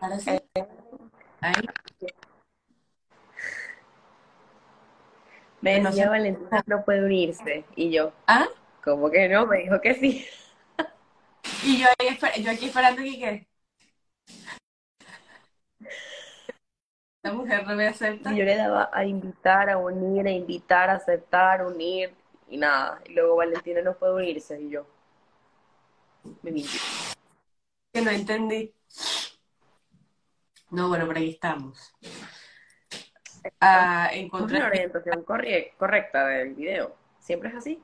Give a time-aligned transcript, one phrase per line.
[0.00, 0.30] Ahora sí.
[1.40, 1.54] Ahí.
[5.60, 6.10] Me No decía sé.
[6.10, 7.64] Valentina no puede unirse.
[7.76, 8.46] Y yo, ¿Ah?
[8.82, 9.46] ¿cómo que no?
[9.46, 10.26] Me dijo que sí.
[11.64, 13.46] Y yo, ahí esper- yo aquí esperando que que
[17.22, 18.30] la mujer no me acepta.
[18.32, 22.12] Y yo le daba a invitar, a unir, a invitar, a aceptar, unir,
[22.48, 23.00] y nada.
[23.06, 24.60] Y luego Valentina no puede unirse.
[24.60, 24.86] Y yo,
[26.42, 26.80] me mintió.
[27.92, 28.74] Que no entendí.
[30.70, 31.92] No, bueno, por ahí estamos.
[33.60, 34.62] Ah, Es una encontré.
[34.62, 36.94] orientación corre- correcta del video.
[37.18, 37.82] ¿Siempre es así?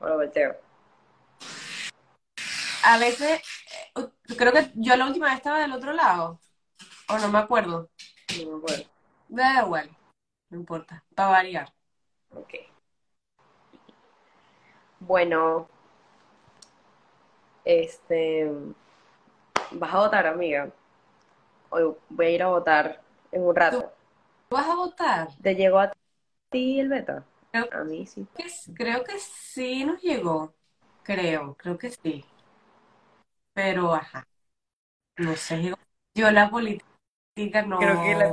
[0.00, 0.56] ¿O lo volteo?
[2.84, 3.42] A veces,
[3.96, 6.40] eh, creo que yo la última vez estaba del otro lado.
[7.08, 7.90] O no me acuerdo.
[8.44, 8.84] No me acuerdo.
[9.28, 9.90] Da igual.
[10.50, 11.04] No importa.
[11.14, 11.72] Para variar.
[12.30, 12.54] Ok.
[15.00, 15.68] Bueno,
[17.64, 18.50] este,
[19.72, 20.70] vas a votar, amiga.
[21.70, 23.00] Hoy voy a ir a votar
[23.32, 23.92] en un rato.
[24.48, 25.28] ¿Tú vas a votar?
[25.42, 25.92] ¿Te llegó a
[26.50, 27.24] ti el beta?
[27.50, 28.26] Creo A mí sí.
[28.34, 30.54] que, creo que sí nos llegó.
[31.02, 32.24] Creo, creo que sí.
[33.54, 34.26] Pero, ajá.
[35.18, 35.74] No sé.
[36.14, 37.78] Yo la política no.
[37.78, 38.32] Creo que la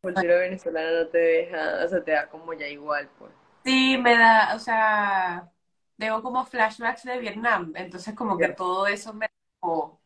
[0.00, 3.32] cultura venezolana no te deja, o sea, te da como ya igual, pues.
[3.64, 5.52] Sí, me da, o sea,
[5.98, 9.97] tengo como flashbacks de Vietnam, entonces como que todo eso me da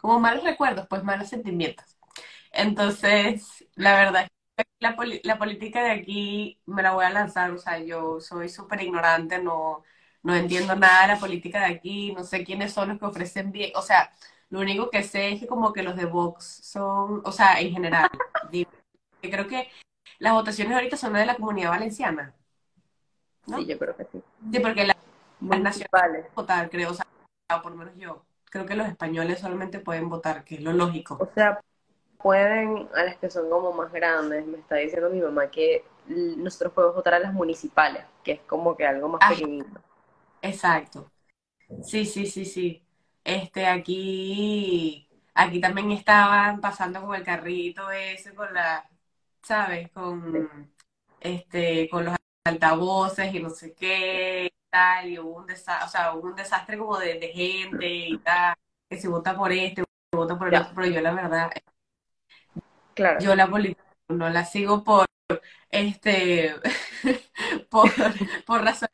[0.00, 1.96] como, malos recuerdos, pues malos sentimientos.
[2.52, 7.10] Entonces, la verdad es que la, poli- la política de aquí me la voy a
[7.10, 9.82] lanzar, o sea, yo soy súper ignorante, no,
[10.22, 13.52] no entiendo nada de la política de aquí, no sé quiénes son los que ofrecen
[13.52, 14.10] bien, o sea,
[14.50, 17.72] lo único que sé es que como que los de Vox son, o sea, en
[17.72, 18.08] general,
[18.50, 18.70] digo,
[19.22, 19.68] que creo que
[20.20, 22.34] las votaciones ahorita son de la Comunidad Valenciana.
[23.46, 23.58] ¿no?
[23.58, 24.22] Sí, yo creo que sí.
[24.52, 24.96] Sí, porque las
[25.40, 27.06] nacionales votar, creo, o sea,
[27.62, 28.24] por lo menos yo.
[28.50, 31.14] Creo que los españoles solamente pueden votar, que es lo lógico.
[31.18, 31.60] O sea,
[32.18, 34.46] pueden a las que son como más grandes.
[34.46, 38.76] Me está diciendo mi mamá que nosotros podemos votar a las municipales, que es como
[38.76, 39.80] que algo más Ah, pequeñito.
[40.42, 41.12] exacto.
[41.82, 42.86] Sí, sí, sí, sí.
[43.24, 48.88] Este, aquí, aquí también estaban pasando con el carrito ese, con la,
[49.42, 49.90] ¿sabes?
[50.32, 50.38] Sí.
[50.38, 50.74] Con,
[51.20, 56.14] este, con los altavoces y no sé qué tal, y hubo un desastre, o sea,
[56.14, 58.54] hubo un desastre como de, de gente y tal,
[58.88, 59.82] que se vota por este,
[60.12, 61.50] se vota por el Ya, otro, pero yo la verdad,
[62.94, 63.20] claro.
[63.20, 65.06] yo la política no la sigo por,
[65.70, 66.54] este,
[67.70, 67.90] por,
[68.46, 68.88] por razón,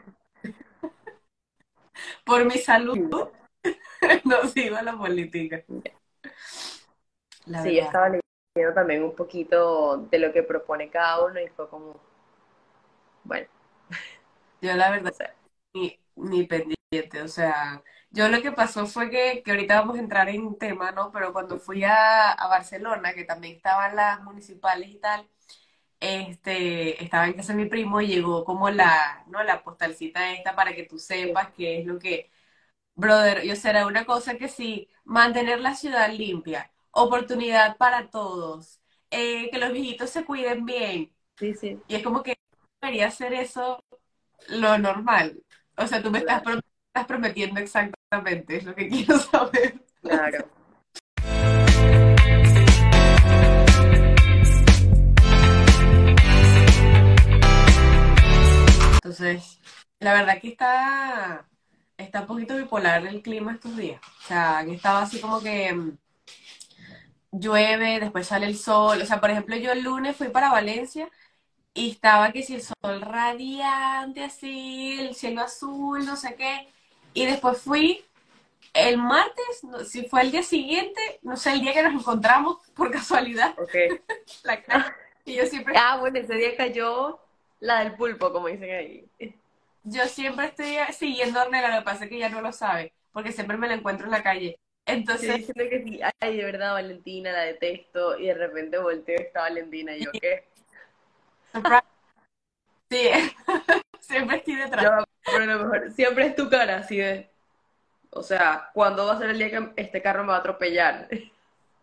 [2.25, 2.99] por mi salud,
[4.25, 5.65] no sigo la política,
[7.47, 11.49] la Sí, yo estaba leyendo también un poquito de lo que propone cada uno y
[11.49, 12.01] fue como,
[13.25, 13.47] bueno,
[14.61, 15.15] Yo la verdad.
[15.77, 20.01] ni, ni pendiente, o sea, yo lo que pasó fue que, que ahorita vamos a
[20.01, 21.13] entrar en tema, ¿no?
[21.13, 25.29] Pero cuando fui a, a Barcelona, que también estaban las municipales y tal,
[26.01, 29.43] este, estaba en casa de mi primo y llegó como la, ¿no?
[29.45, 32.31] La postalcita esta para que tú sepas qué es lo que,
[32.95, 39.51] brother, yo será una cosa que sí, mantener la ciudad limpia, oportunidad para todos, eh,
[39.51, 42.37] que los viejitos se cuiden bien, sí, sí, y es como que
[42.81, 43.85] debería ser eso
[44.49, 45.43] lo normal.
[45.79, 49.75] O sea, tú me estás, estás prometiendo exactamente, es lo que quiero saber.
[50.01, 50.49] claro.
[58.95, 59.61] Entonces,
[60.01, 61.47] la verdad que está,
[61.99, 64.01] está un poquito bipolar el clima estos días.
[64.21, 65.99] O sea, han estado así como que mm,
[67.33, 69.01] llueve, después sale el sol.
[69.03, 71.09] O sea, por ejemplo, yo el lunes fui para Valencia
[71.77, 76.69] y estaba que si el sol radiante así, el cielo azul, no sé qué.
[77.15, 78.05] Y después fui
[78.75, 82.59] el martes, no- si fue el día siguiente, no sé, el día que nos encontramos
[82.75, 83.75] por casualidad, Ok.
[84.45, 84.95] la calle.
[85.25, 87.21] Y yo siempre, Ah, bueno, ese día cayó
[87.61, 89.05] la del pulpo, como dicen ahí.
[89.85, 92.93] yo siempre estoy siguiendo a Ornella, lo que pasa es que ella no lo sabe,
[93.13, 94.59] porque siempre me la encuentro en la calle.
[95.09, 99.17] Estoy Entonces, diciendo que sí, ay, de verdad, Valentina, la detesto, y de repente volteo
[99.19, 100.45] y está Valentina, y yo, ¿qué?
[101.57, 101.83] Surprise,
[102.91, 103.09] sí,
[104.01, 104.85] siempre estoy detrás.
[104.85, 107.31] Yo, lo mejor, siempre es tu cara, así de,
[108.11, 111.09] o sea, ¿cuándo va a ser el día que este carro me va a atropellar?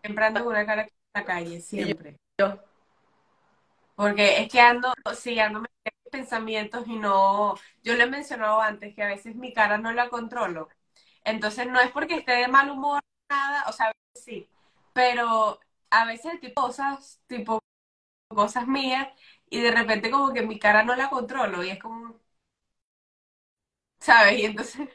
[0.02, 2.16] Siempre ando con una cara en la calle, yo, siempre.
[2.38, 2.58] yo,
[3.94, 5.64] Porque es que ando, sí, ando
[6.10, 10.08] pensamientos y no, yo lo he mencionado antes, que a veces mi cara no la
[10.08, 10.68] controlo.
[11.24, 14.46] Entonces no es porque esté de mal humor, nada, o sea, sí,
[14.92, 15.58] pero
[15.90, 17.58] a veces tipo cosas, tipo
[18.28, 19.08] cosas mías,
[19.58, 22.20] y de repente como que mi cara no la controlo, y es como,
[24.00, 24.38] ¿sabes?
[24.40, 24.88] Y entonces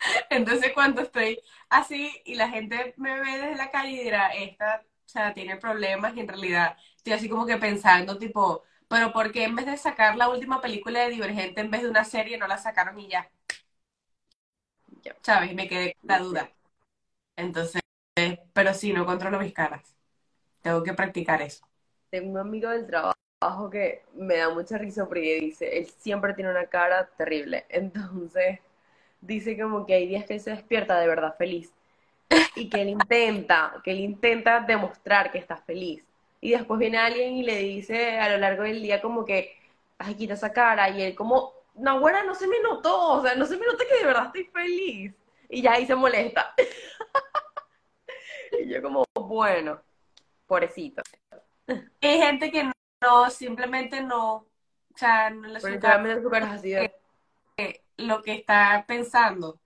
[0.30, 4.82] Entonces cuando estoy así y la gente me ve desde la calle y dirá, esta,
[4.84, 9.32] o sea, tiene problemas y en realidad estoy así como que pensando, tipo, pero ¿por
[9.32, 12.38] qué en vez de sacar la última película de Divergente en vez de una serie
[12.38, 13.30] no la sacaron y ya?
[15.22, 15.52] ¿Sabes?
[15.52, 16.50] Y me quedé con la duda.
[17.36, 17.82] Entonces,
[18.52, 19.96] pero sí, no controlo mis caras.
[20.62, 21.66] Tengo que practicar eso.
[22.10, 23.14] Tengo un amigo del trabajo
[23.70, 27.66] que me da mucha risa porque dice, él siempre tiene una cara terrible.
[27.68, 28.60] Entonces,
[29.20, 31.72] dice como que hay días que él se despierta de verdad feliz.
[32.56, 36.04] Y que él intenta, que él intenta demostrar que está feliz.
[36.40, 39.56] Y después viene alguien y le dice a lo largo del día como que,
[39.98, 40.90] ay, quita esa cara.
[40.90, 43.12] Y él como, no, güera, no se me notó.
[43.12, 45.14] O sea, no se me nota que de verdad estoy feliz.
[45.48, 46.54] Y ya ahí se molesta.
[48.50, 49.78] Y yo como, bueno,
[50.46, 51.02] pobrecito.
[52.00, 52.72] Hay gente que no,
[53.30, 54.46] simplemente no, o
[54.96, 55.60] sea, no le
[56.60, 59.50] de, lo que está pensando.
[59.50, 59.60] O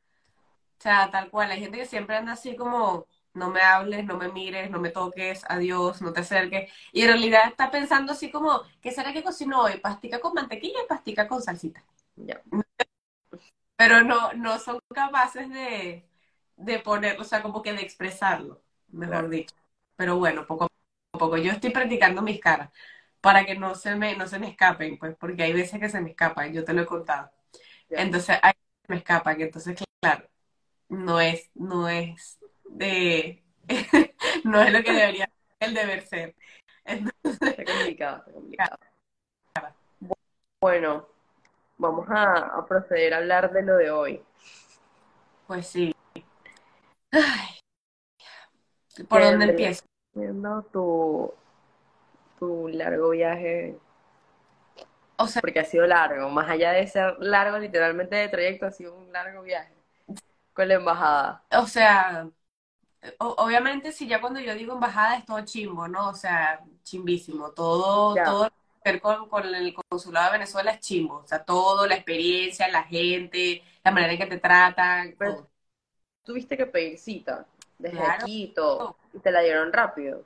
[0.82, 1.50] sea, tal cual.
[1.50, 4.90] Hay gente que siempre anda así como, no me hables, no me mires, no me
[4.90, 6.72] toques, adiós, no te acerques.
[6.92, 9.78] Y en realidad está pensando así como, ¿qué será que cocinó hoy?
[9.78, 11.82] Pastica con mantequilla y pastica con salsita.
[13.76, 16.06] Pero no, no son capaces de,
[16.56, 19.28] de ponerlo, o sea, como que de expresarlo, mejor Claro.
[19.28, 19.54] dicho.
[19.96, 21.36] Pero bueno, poco a poco.
[21.36, 22.70] Yo estoy practicando mis caras
[23.22, 26.00] para que no se me, no se me escapen, pues, porque hay veces que se
[26.02, 27.30] me escapan, yo te lo he contado.
[27.90, 30.28] Entonces, hay veces que me escapan, entonces, claro,
[30.90, 32.38] no es, no es
[32.70, 33.44] de,
[34.44, 36.36] no es lo que debería ser el deber ser.
[36.84, 38.78] Entonces, Está complicado, está complicado.
[40.60, 41.08] Bueno,
[41.78, 44.22] vamos a, a proceder a hablar de lo de hoy.
[45.46, 45.94] pues sí.
[47.12, 47.58] Ay,
[49.08, 49.84] ¿por ¿Qué dónde empiezo?
[50.72, 51.34] tu,
[52.42, 53.78] tu largo viaje?
[55.18, 58.70] O sea, Porque ha sido largo, más allá de ser largo literalmente de trayecto, ha
[58.70, 59.74] sido un largo viaje
[60.54, 61.44] con la embajada.
[61.52, 62.28] o sea,
[63.20, 66.10] obviamente si ya cuando yo digo embajada es todo chimbo, ¿no?
[66.10, 67.52] O sea, chimbísimo.
[67.52, 68.22] Todo, Ya.
[68.22, 68.48] todo
[68.84, 71.16] ver con, con el consulado de Venezuela es chimbo.
[71.18, 75.50] O sea, todo, la experiencia, la gente, la manera en que te tratan, Pero todo.
[76.24, 77.46] tuviste que pedir cita
[77.78, 78.26] desde Claro.
[78.54, 80.24] todo, y te la dieron rápido.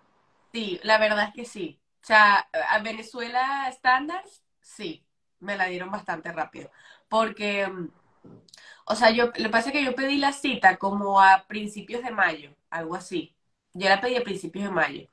[0.53, 1.81] Sí, la verdad es que sí.
[2.07, 5.05] O sea, a Venezuela estándares, sí,
[5.41, 6.71] me la dieron bastante rápido.
[7.09, 7.89] Porque, mm,
[8.87, 12.03] o sea, yo, lo que pasa es que yo pedí la cita como a principios
[12.05, 13.37] de mayo, algo así.
[13.75, 15.09] Yo la pedí a principios de mayo.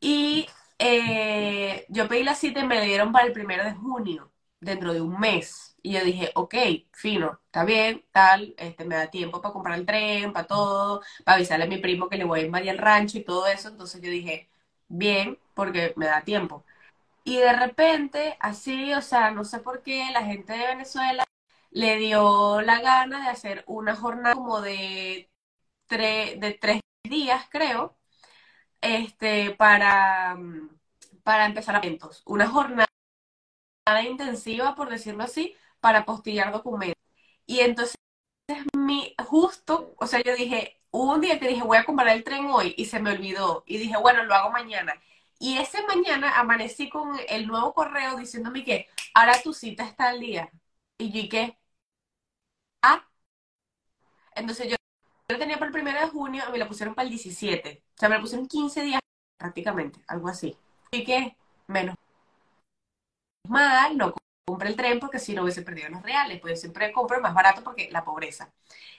[0.00, 0.48] Y
[0.78, 4.92] eh, yo pedí la cita y me la dieron para el primero de junio, dentro
[4.94, 5.76] de un mes.
[5.82, 6.54] Y yo dije, ok,
[6.92, 11.36] fino, está bien, tal, este, me da tiempo para comprar el tren, para todo, para
[11.36, 13.68] avisarle a mi primo que le voy a invadir el rancho y todo eso.
[13.68, 14.48] Entonces yo dije,
[14.88, 16.64] bien, porque me da tiempo.
[17.24, 21.24] Y de repente, así, o sea, no sé por qué la gente de Venezuela
[21.70, 25.30] le dio la gana de hacer una jornada como de,
[25.88, 27.96] tre- de tres días, creo,
[28.82, 30.38] este, para,
[31.24, 32.22] para empezar eventos.
[32.26, 32.88] Una jornada
[34.08, 37.02] intensiva, por decirlo así, para apostillar documentos.
[37.46, 37.96] Y entonces,
[38.76, 42.46] mi, justo, o sea, yo dije, un día que dije, voy a comprar el tren
[42.46, 43.64] hoy, y se me olvidó.
[43.66, 44.94] Y dije, bueno, lo hago mañana.
[45.38, 50.20] Y ese mañana amanecí con el nuevo correo diciéndome que ahora tu cita está al
[50.20, 50.50] día.
[50.98, 51.58] Y yo, ¿y qué?
[52.82, 53.04] Ah,
[54.34, 54.76] entonces yo
[55.28, 57.84] lo tenía para el primero de junio y me lo pusieron para el 17.
[57.94, 59.00] O sea, me lo pusieron 15 días
[59.38, 60.56] prácticamente, algo así.
[60.92, 61.96] Así que, menos
[63.48, 64.14] mal, no
[64.46, 67.34] compré el tren porque si no hubiese perdido los reales, pues yo siempre compro más
[67.34, 68.52] barato porque la pobreza.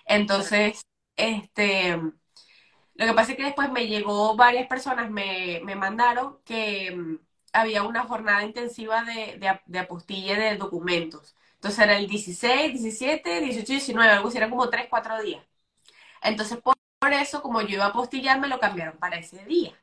[0.05, 6.39] Entonces, este, lo que pasa es que después me llegó, varias personas me, me mandaron
[6.45, 7.19] que mm,
[7.53, 11.36] había una jornada intensiva de, de, de apostille de documentos.
[11.55, 15.43] Entonces era el 16, 17, 18, 19, algo así, eran como 3, 4 días.
[16.22, 19.74] Entonces, por, por eso, como yo iba a apostillar, me lo cambiaron para ese día.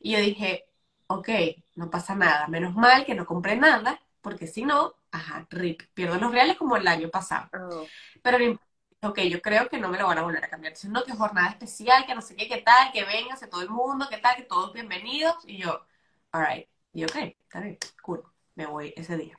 [0.00, 0.66] Y yo dije,
[1.08, 1.28] ok,
[1.76, 6.18] no pasa nada, menos mal que no compré nada, porque si no, ajá, rip, pierdo
[6.18, 7.50] los reales como el año pasado.
[7.52, 7.86] Ah,
[8.22, 8.65] Pero no importa,
[9.10, 10.72] ok, yo creo que no me lo van a volver a cambiar.
[10.74, 13.70] Dicen, no, que jornada especial, que no sé qué, qué tal, que véngase todo el
[13.70, 15.36] mundo, qué tal, que todos bienvenidos.
[15.46, 15.86] Y yo,
[16.32, 18.22] alright, y ok, está bien, cool,
[18.54, 19.38] me voy ese día.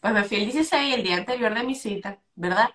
[0.00, 2.70] Pues me fui el 16, el día anterior de mi cita, ¿verdad?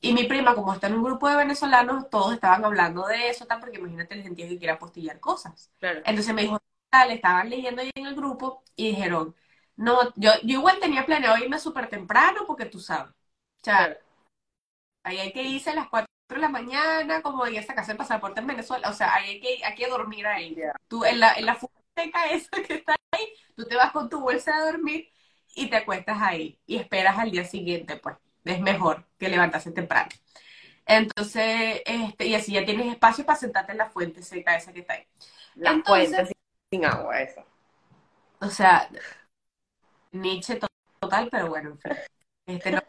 [0.00, 3.46] Y mi prima, como está en un grupo de venezolanos, todos estaban hablando de eso,
[3.46, 5.70] tal, porque imagínate el gentío que quiere apostillar cosas.
[5.78, 6.00] claro.
[6.04, 9.34] Entonces me dijo, tal, estaban leyendo ahí en el grupo y dijeron,
[9.76, 13.10] no, yo, yo igual tenía planeado irme súper temprano porque tú sabes.
[13.12, 14.03] O sea, Claro.
[15.04, 17.98] Ahí hay que irse a las 4 de la mañana, como ir a sacarse el
[17.98, 18.88] pasaporte en Venezuela.
[18.90, 20.54] O sea, ahí hay que, hay que dormir ahí.
[20.56, 20.74] Ya.
[20.88, 24.20] Tú, en la, en la futeca esa que está ahí, tú te vas con tu
[24.20, 25.10] bolsa a dormir
[25.54, 28.16] y te acuestas ahí y esperas al día siguiente, pues.
[28.44, 30.10] Es mejor que levantarse temprano.
[30.86, 34.80] Entonces, este, y así ya tienes espacio para sentarte en la fuente seca esa que
[34.80, 35.06] está ahí.
[35.54, 37.44] La Entonces- fuente sin, sin agua, esa.
[38.40, 38.88] O sea,
[40.12, 40.66] Nietzsche to-
[41.00, 41.92] total, pero bueno, en fin.
[42.46, 42.82] Este, no-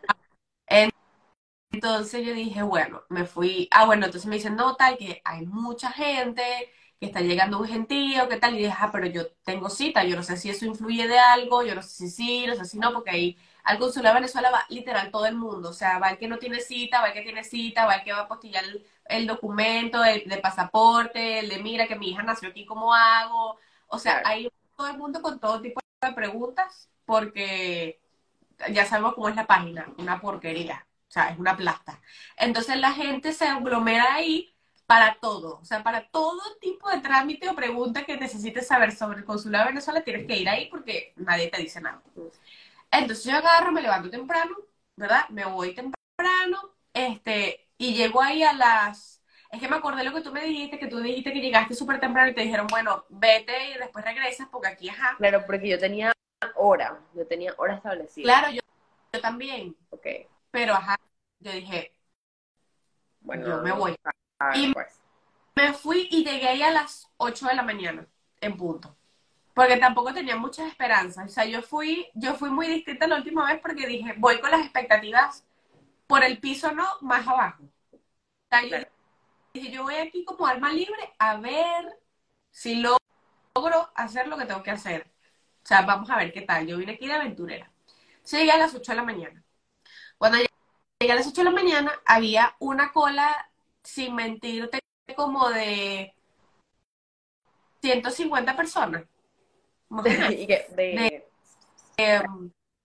[1.75, 3.67] Entonces yo dije, bueno, me fui.
[3.71, 6.43] Ah, bueno, entonces me dicen, no, tal, que hay mucha gente,
[6.99, 8.55] que está llegando un gentío, ¿qué tal?
[8.55, 11.63] Y dije, ah, pero yo tengo cita, yo no sé si eso influye de algo,
[11.63, 14.51] yo no sé si sí, no sé si no, porque ahí al consulado de Venezuela
[14.51, 15.69] va literal todo el mundo.
[15.69, 18.03] O sea, va el que no tiene cita, va el que tiene cita, va el
[18.03, 22.09] que va a apostillar el, el documento, el de pasaporte, el de mira que mi
[22.11, 23.57] hija nació aquí, ¿cómo hago?
[23.87, 24.29] O sea, Claro.
[24.29, 27.99] hay todo el mundo con todo tipo de preguntas, porque
[28.71, 30.84] ya sabemos cómo es la página, una porquería,
[31.15, 32.01] sea, es una plasta.
[32.37, 34.53] Entonces la gente se aglomera ahí
[34.85, 39.19] para todo, o sea, para todo tipo de trámite o pregunta que necesites saber sobre
[39.19, 42.03] el consulado de Venezuela, tienes que ir ahí porque nadie te dice nada.
[42.91, 44.55] Entonces yo agarro, me levanto temprano,
[44.95, 45.27] ¿verdad?
[45.29, 49.21] Me voy temprano, este, y llego ahí a las...
[49.51, 51.99] Es que me acordé lo que tú me dijiste, que tú dijiste que llegaste súper
[51.99, 55.15] temprano y te dijeron, bueno, vete y después regresas porque aquí, ajá.
[55.17, 56.11] Claro, porque yo tenía
[56.55, 58.23] hora, yo tenía hora establecida.
[58.23, 58.61] Claro, yo,
[59.13, 60.05] yo también, Ok,
[60.51, 60.97] pero ajá,
[61.39, 61.93] yo dije,
[63.21, 63.47] bueno.
[63.47, 63.95] yo me voy.
[64.55, 65.01] Y- pues.
[65.55, 68.05] Me fui y llegué ahí a las 8 de la mañana,
[68.41, 68.97] en punto.
[69.53, 71.27] Porque tampoco tenía muchas esperanzas.
[71.27, 74.51] O sea, yo fui, yo fui muy distinta la última vez porque dije, voy con
[74.51, 75.45] las expectativas
[76.07, 77.63] por el piso, no, más abajo.
[77.63, 77.99] O
[78.49, 78.87] sea, yo Claro.
[79.53, 81.99] dije, yo voy aquí como alma libre a ver
[82.51, 82.97] si lo-
[83.55, 85.09] logro hacer lo que tengo que hacer.
[85.63, 86.67] O sea, vamos a ver qué tal.
[86.67, 87.71] Yo vine aquí de aventurera.
[88.29, 89.41] Llegué a las 8 de la mañana.
[90.17, 90.37] Cuando
[90.99, 93.51] llegué a las 8 de la mañana, había una cola,
[93.83, 94.79] sin mentirte,
[95.15, 96.13] como de
[97.81, 99.03] 150 personas.
[99.89, 100.31] Más o menos.
[100.31, 101.23] y que de,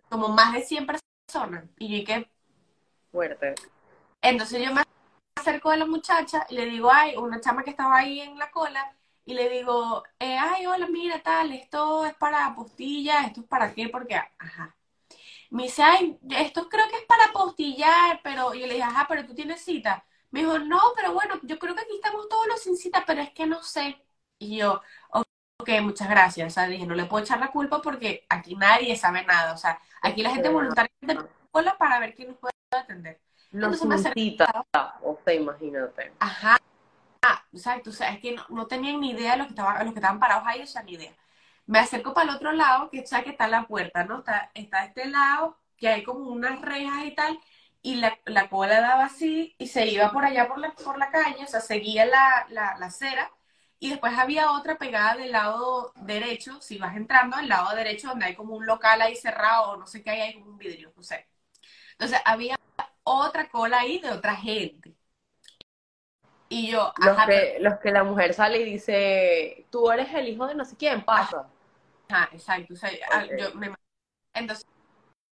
[0.09, 1.64] como más de 100 personas.
[1.79, 2.31] Y yo dije,
[3.11, 3.55] fuerte.
[4.21, 4.83] entonces yo me
[5.37, 8.50] acerco a la muchacha y le digo, ay, una chama que estaba ahí en la
[8.50, 13.47] cola, y le digo, eh, ay, hola, mira, tal, esto es para apostilla, esto es
[13.47, 14.75] para qué, porque, ajá.
[15.50, 19.07] Me dice, ay, esto creo que es para apostillar, pero, y yo le dije, ajá,
[19.09, 20.04] pero tú tienes cita.
[20.30, 23.21] Me dijo, no, pero bueno, yo creo que aquí estamos todos los sin cita, pero
[23.21, 24.04] es que no sé.
[24.38, 24.80] Y yo,
[25.11, 26.52] ok, muchas gracias.
[26.52, 29.52] O sea, dije, no le puedo echar la culpa porque aquí nadie sabe nada.
[29.52, 33.21] O sea, aquí la gente voluntariamente cola para ver quién nos puede atender.
[33.50, 34.21] Me sin acerqué.
[34.21, 34.64] cita,
[35.02, 36.12] o sea, imagínate.
[36.21, 36.57] Ajá,
[37.23, 39.92] ah, o sea, es que no, no tenían ni idea de los que estaban, los
[39.92, 41.12] que estaban parados ahí, o sea, ni idea.
[41.71, 44.19] Me acerco para el otro lado, que sabes que está la puerta, ¿no?
[44.21, 47.39] Está, está este lado, que hay como unas rejas y tal,
[47.83, 51.11] y la, la cola daba así, y se iba por allá por la, por la
[51.11, 53.31] calle, o sea, seguía la, la, la acera,
[53.79, 58.27] y después había otra pegada del lado derecho, si vas entrando, al lado derecho, donde
[58.27, 60.93] hay como un local ahí cerrado, o no sé qué hay, hay como un vidrio,
[60.97, 61.29] no sé.
[61.93, 62.57] Entonces, había
[63.05, 64.97] otra cola ahí de otra gente.
[66.50, 70.29] Y yo, Los ajá, que, los que la mujer sale y dice, tú eres el
[70.29, 71.37] hijo de no sé quién, pasa.
[71.37, 71.50] Ajá,
[72.33, 72.75] exacto.
[72.75, 73.75] O sea, ah, yo me-
[74.35, 74.67] entonces,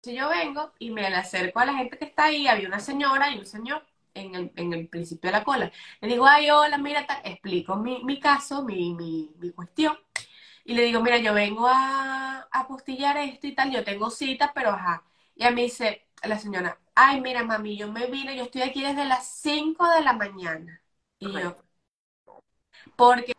[0.05, 2.47] yo vengo y me acerco a la gente que está ahí.
[2.49, 5.73] Había una señora y un señor en el, en el principio de la cola.
[6.01, 7.21] Le digo, ay, hola, mira, tal.
[7.25, 9.99] explico mi, mi caso, mi, mi, mi cuestión.
[10.65, 13.73] Y le digo, mira, yo vengo a, a apostillar esto y tal.
[13.73, 15.05] Yo tengo cita, pero ajá.
[15.37, 18.83] Y a mí dice la señora, ay, mira, mami, yo me vine, yo estoy aquí
[18.83, 20.83] desde las 5 de la mañana.
[21.19, 21.57] Y yo,
[22.97, 23.33] porque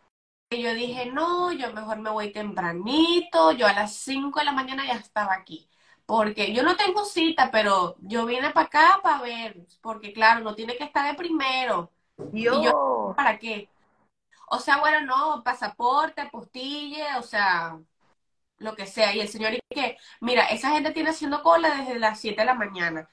[0.51, 4.85] yo dije, no, yo mejor me voy tempranito, yo a las 5 de la mañana
[4.85, 5.69] ya estaba aquí.
[6.05, 10.53] Porque yo no tengo cita, pero yo vine para acá para ver, porque claro, no
[10.55, 11.91] tiene que estar de primero.
[12.31, 12.73] Dios.
[13.15, 13.69] ¿Para qué?
[14.49, 17.79] O sea, bueno, no, pasaporte, apostille, o sea,
[18.59, 19.15] lo que sea.
[19.15, 22.45] Y el señor, y que, mira, esa gente tiene haciendo cola desde las 7 de
[22.45, 23.09] la mañana.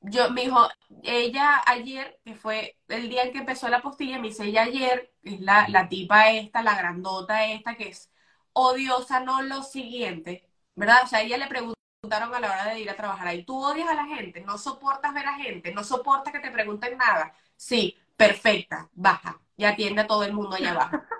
[0.00, 0.68] Yo, me dijo,
[1.02, 5.12] ella ayer, que fue el día en que empezó la postilla, me dice, ella ayer,
[5.22, 8.10] es la, la tipa esta, la grandota esta, que es
[8.52, 11.02] odiosa, no lo siguiente, ¿verdad?
[11.04, 13.88] O sea, ella le preguntaron a la hora de ir a trabajar ahí, ¿tú odias
[13.88, 14.40] a la gente?
[14.40, 15.72] ¿No soportas ver a gente?
[15.72, 17.34] ¿No soportas que te pregunten nada?
[17.56, 20.96] Sí, perfecta, baja, y atiende a todo el mundo allá abajo.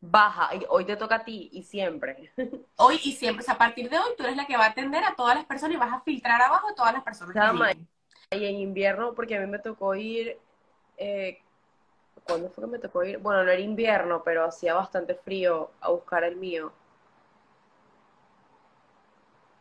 [0.00, 2.32] Baja, hoy te toca a ti y siempre.
[2.76, 4.68] Hoy y siempre, o sea, a partir de hoy, tú eres la que va a
[4.68, 7.72] atender a todas las personas y vas a filtrar abajo a todas las personas Chama.
[8.30, 10.36] Y en invierno, porque a mí me tocó ir,
[10.98, 11.38] eh,
[12.24, 13.18] ¿cuándo fue que me tocó ir?
[13.18, 16.70] Bueno, no era invierno, pero hacía bastante frío a buscar el mío.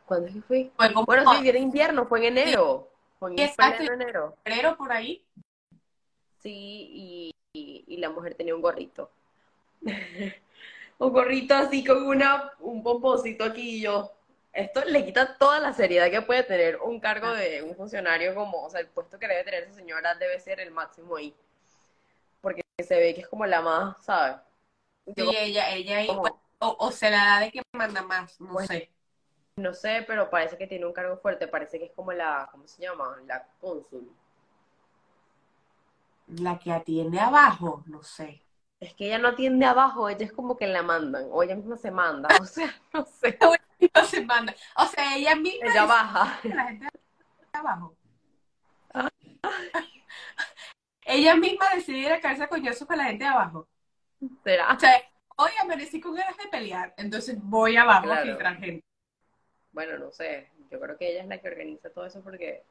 [0.06, 0.72] ¿Cuándo es que fui?
[0.76, 2.90] Como Bueno, sí, era invierno, fue en enero.
[3.20, 3.86] Fue en Exacto.
[3.86, 4.36] pleno enero.
[4.44, 5.24] febrero por ahí.
[6.40, 9.10] Sí, y, y, y la mujer tenía un gorrito.
[11.00, 14.12] un gorrito así con una, un pomponcito aquí y yo.
[14.58, 18.64] Esto le quita toda la seriedad que puede tener un cargo de un funcionario como,
[18.66, 21.36] o sea, el puesto que debe tener esa señora debe ser el máximo ahí.
[22.42, 24.38] Porque se ve que es como la más, ¿sabes?
[25.16, 26.22] Sí, ella, ella ahí,
[26.60, 28.92] o, o se la da de que manda más, no Pues, sé.
[29.58, 32.68] No sé, pero parece que tiene un cargo fuerte, parece que es como la, ¿cómo
[32.68, 33.18] se llama?
[33.28, 34.10] La cónsul.
[36.46, 38.42] La que atiende abajo, no sé.
[38.80, 41.78] Es que ella no atiende abajo, ella es como que la mandan, o ella misma
[41.78, 43.38] se manda, o sea, no sé.
[43.80, 44.56] No se manda.
[44.76, 46.40] O sea, ella misma Ella baja.
[46.44, 47.96] la gente de abajo.
[51.06, 53.68] Ella misma decide ir a caerse a coñazos con la gente de abajo.
[54.44, 54.74] ¿Será?
[54.74, 55.02] O sea,
[55.38, 58.24] hoy amanecí con ganas de pelear, entonces voy abajo a Claro.
[58.26, 58.84] filtrar gente.
[59.72, 60.50] Bueno, no sé.
[60.70, 62.64] Yo creo que ella es la que organiza todo eso porque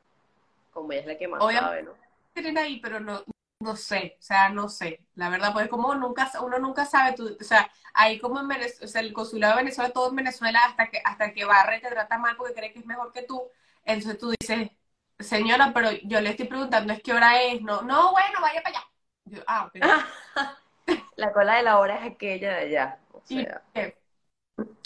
[0.72, 1.68] como ella es la que más Obviamente.
[1.68, 1.94] sabe, ¿no?
[2.34, 3.24] Tienen ahí, pero no,
[3.60, 5.04] no sé, o sea, no sé.
[5.14, 8.84] La verdad, pues como nunca, uno nunca sabe, tú, o sea, ahí como en Venezuela,
[8.84, 11.88] o sea, el consulado de Venezuela, todo en Venezuela, hasta que, hasta que barre te
[11.88, 13.42] trata mal porque cree que es mejor que tú.
[13.84, 14.70] Entonces tú dices,
[15.18, 17.62] señora, pero yo le estoy preguntando, ¿es qué hora es?
[17.62, 18.88] No, no, bueno, vaya para allá.
[19.24, 19.76] Yo, ah, ok.
[21.16, 22.98] La cola de la hora es aquella de allá.
[23.12, 23.62] O sea,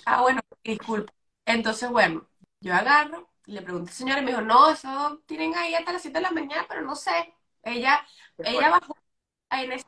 [0.07, 1.13] ah, bueno, disculpa.
[1.45, 2.27] Entonces, bueno,
[2.61, 6.19] yo agarro, le pregunté, señora, y me dijo, no, eso tienen ahí hasta las 7
[6.19, 7.35] de la mañana, pero no sé.
[7.63, 8.05] Ella,
[8.45, 8.97] ella bajó
[9.51, 9.87] en ese,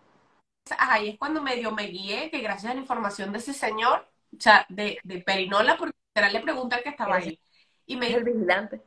[0.79, 4.41] ahí es cuando medio me guié, que gracias a la información de ese señor, o
[4.41, 7.39] sea, de, de Perinola, porque literal le pregunté al que estaba ahí,
[7.87, 8.83] y me dijo, el vigilante.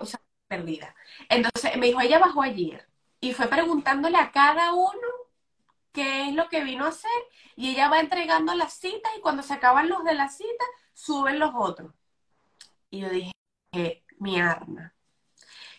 [0.00, 0.94] o sea, perdida.
[1.28, 2.88] Entonces me dijo, ella bajó ayer,
[3.20, 5.08] y fue preguntándole a cada uno
[5.92, 7.10] qué es lo que vino a hacer,
[7.56, 10.64] y ella va entregando las citas, y cuando se acaban los de la cita,
[10.94, 11.92] suben los otros.
[12.90, 13.32] Y yo dije,
[13.72, 14.94] eh, mi arma.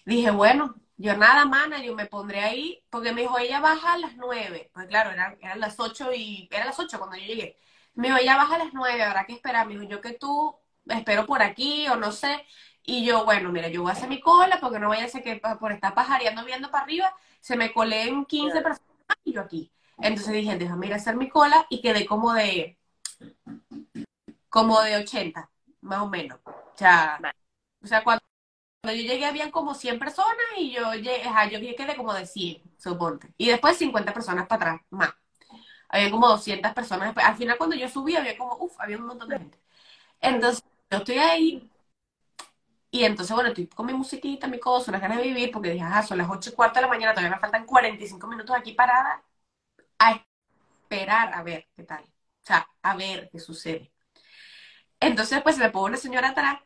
[0.05, 3.97] Dije, bueno, yo nada, mana, yo me pondré ahí, porque me dijo, ella baja a
[3.97, 4.69] las nueve.
[4.73, 7.57] Pues claro, eran, eran las ocho y, eran las ocho cuando yo llegué.
[7.95, 9.65] Me dijo, ella baja a las nueve, habrá que esperar.
[9.67, 10.55] Me dijo, yo que tú
[10.87, 12.45] espero por aquí o no sé.
[12.83, 15.23] Y yo, bueno, mira, yo voy a hacer mi cola porque no vaya a ser
[15.23, 18.63] que por estar pajareando viendo para arriba, se me colé en 15 Claro.
[18.63, 19.71] personas y yo aquí.
[19.97, 22.77] Entonces dije, déjame ir a hacer mi cola y quedé como de,
[24.49, 25.49] como de 80,
[25.81, 26.39] más o menos.
[26.45, 27.37] O sea, Vale.
[27.83, 28.23] o sea, cuando,
[28.81, 32.25] cuando yo llegué habían como 100 personas y yo llegué, ajá, yo quedé como de
[32.25, 33.33] 100, suponte.
[33.37, 35.13] Y después 50 personas para atrás, más.
[35.89, 37.07] Había como 200 personas.
[37.09, 37.25] después.
[37.25, 39.59] Al final cuando yo subí había como, uff, había un montón de gente.
[40.21, 41.71] Entonces, yo estoy ahí
[42.91, 45.83] y entonces, bueno, estoy con mi musiquita, mi cosa, unas ganas de vivir, porque dije,
[45.85, 48.73] ajá, son las 8 y cuarto de la mañana, todavía me faltan 45 minutos aquí
[48.73, 49.23] parada
[49.99, 50.25] a
[50.83, 52.03] esperar a ver qué tal.
[52.03, 52.07] O
[52.45, 53.91] sea, a ver qué sucede.
[54.99, 56.59] Entonces, pues me pone una señora atrás.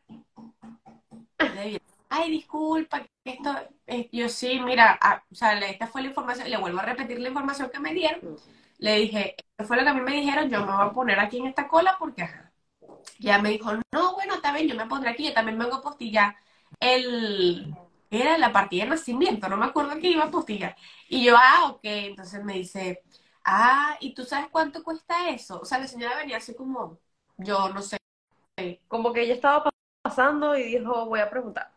[2.17, 3.49] Ay, disculpa, esto,
[3.87, 7.19] eh, yo sí, mira, ah, o sea, esta fue la información, le vuelvo a repetir
[7.19, 8.21] la información que me dieron.
[8.77, 11.19] Le dije, esto fue lo que a mí me dijeron, yo me voy a poner
[11.19, 12.51] aquí en esta cola porque, ajá.
[13.19, 15.81] Ya me dijo, no, bueno, está bien, yo me pondré aquí, yo también vengo a
[15.83, 16.35] postillar
[16.79, 17.77] el,
[18.11, 20.75] era la partida de nacimiento, no me acuerdo que iba a postillar.
[21.09, 23.03] Y yo, ah, ok, entonces me dice,
[23.45, 25.59] ah, ¿y tú sabes cuánto cuesta eso?
[25.61, 26.99] O sea, la señora venía así como,
[27.37, 27.97] yo no sé.
[28.87, 31.71] Como que ella estaba pa- pasando y dijo, voy a preguntar.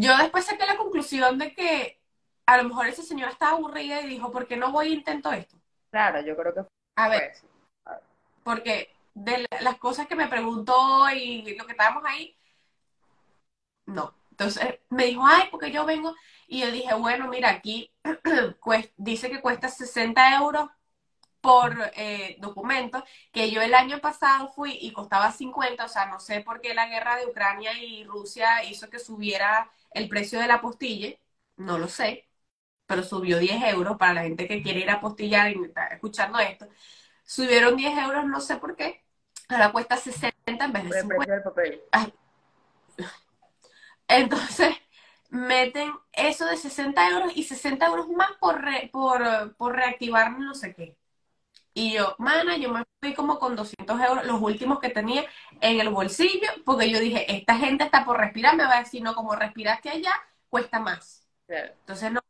[0.00, 2.00] Yo después saqué la conclusión de que
[2.46, 5.32] a lo mejor esa señora estaba aburrida y dijo, ¿por qué no voy e intento
[5.32, 5.56] esto?
[5.90, 6.60] Claro, yo creo que
[6.96, 7.46] A ver, fue eso.
[8.44, 12.36] porque de la- las cosas que me preguntó y lo que estábamos ahí,
[13.86, 14.14] no.
[14.30, 16.14] Entonces me dijo, ay, porque yo vengo.
[16.46, 17.92] Y yo dije, bueno, mira, aquí
[18.96, 20.68] dice que cuesta 60 euros
[21.40, 26.20] por eh, documento, que yo el año pasado fui y costaba 50, o sea, no
[26.20, 30.48] sé por qué la guerra de Ucrania y Rusia hizo que subiera el precio de
[30.48, 31.10] la postilla,
[31.56, 32.28] no lo sé,
[32.86, 36.38] pero subió 10 euros para la gente que quiere ir a apostillar y está escuchando
[36.40, 36.68] esto.
[37.24, 39.04] Subieron 10 euros, no sé por qué,
[39.48, 41.26] ahora cuesta 60 en vez de Por el 50.
[41.26, 41.82] precio del papel.
[44.08, 44.76] Entonces,
[45.30, 50.54] meten eso de 60 euros y 60 euros más por, re- por, por reactivar no
[50.54, 50.97] sé qué.
[51.78, 55.24] Y yo, mana, yo me fui como con 200 euros, los últimos que tenía
[55.60, 59.02] en el bolsillo, porque yo dije, esta gente está por respirar, me va a decir,
[59.02, 60.12] no, como respiraste allá,
[60.48, 61.28] cuesta más.
[61.46, 61.74] Claro.
[61.80, 62.20] Entonces, no,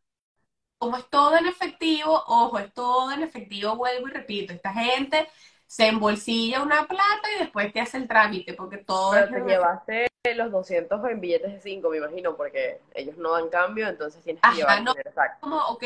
[0.79, 5.29] como es todo en efectivo, ojo, es todo en efectivo, vuelvo y repito, esta gente
[5.67, 10.09] se embolsilla una plata y después te hace el trámite, porque todo Pero te llevaste
[10.37, 14.43] los 200 en billetes de 5, me imagino, porque ellos no dan cambio, entonces tienes
[14.43, 14.95] que Ajá, llevar no.
[14.95, 15.85] dinero como, ok,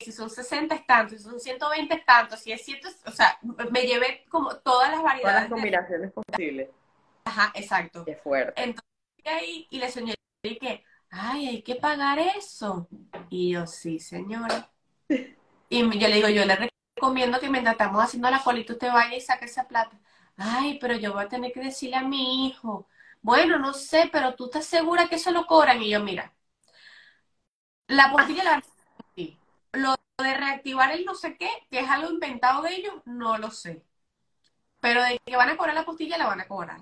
[0.00, 3.38] si son 60 es tanto, si son 120 es tanto, si es 100, o sea,
[3.70, 5.50] me llevé como todas las Todas las variedades.
[5.50, 6.68] de- combinaciones posibles.
[7.24, 8.04] Ajá, exacto.
[8.04, 8.62] Qué fuerte.
[8.62, 8.84] Entonces,
[9.24, 12.88] ahí, y la señora que, ay, hay que pagar eso.
[13.30, 14.70] Y yo, sí, señora.
[15.68, 19.16] Y yo le digo, yo le recomiendo que mientras estamos haciendo la colita usted vaya
[19.16, 19.98] y saque esa plata.
[20.36, 22.88] Ay, pero yo voy a tener que decirle a mi hijo.
[23.22, 25.82] bueno, no sé, pero tú estás segura que eso lo cobran.
[25.82, 26.34] Y yo, mira,
[27.88, 28.62] la apostilla la
[30.22, 33.84] de reactivar el no sé qué, que es algo inventado de ellos, no lo sé.
[34.80, 36.80] Pero de que van a cobrar la apostilla, la van a cobrar.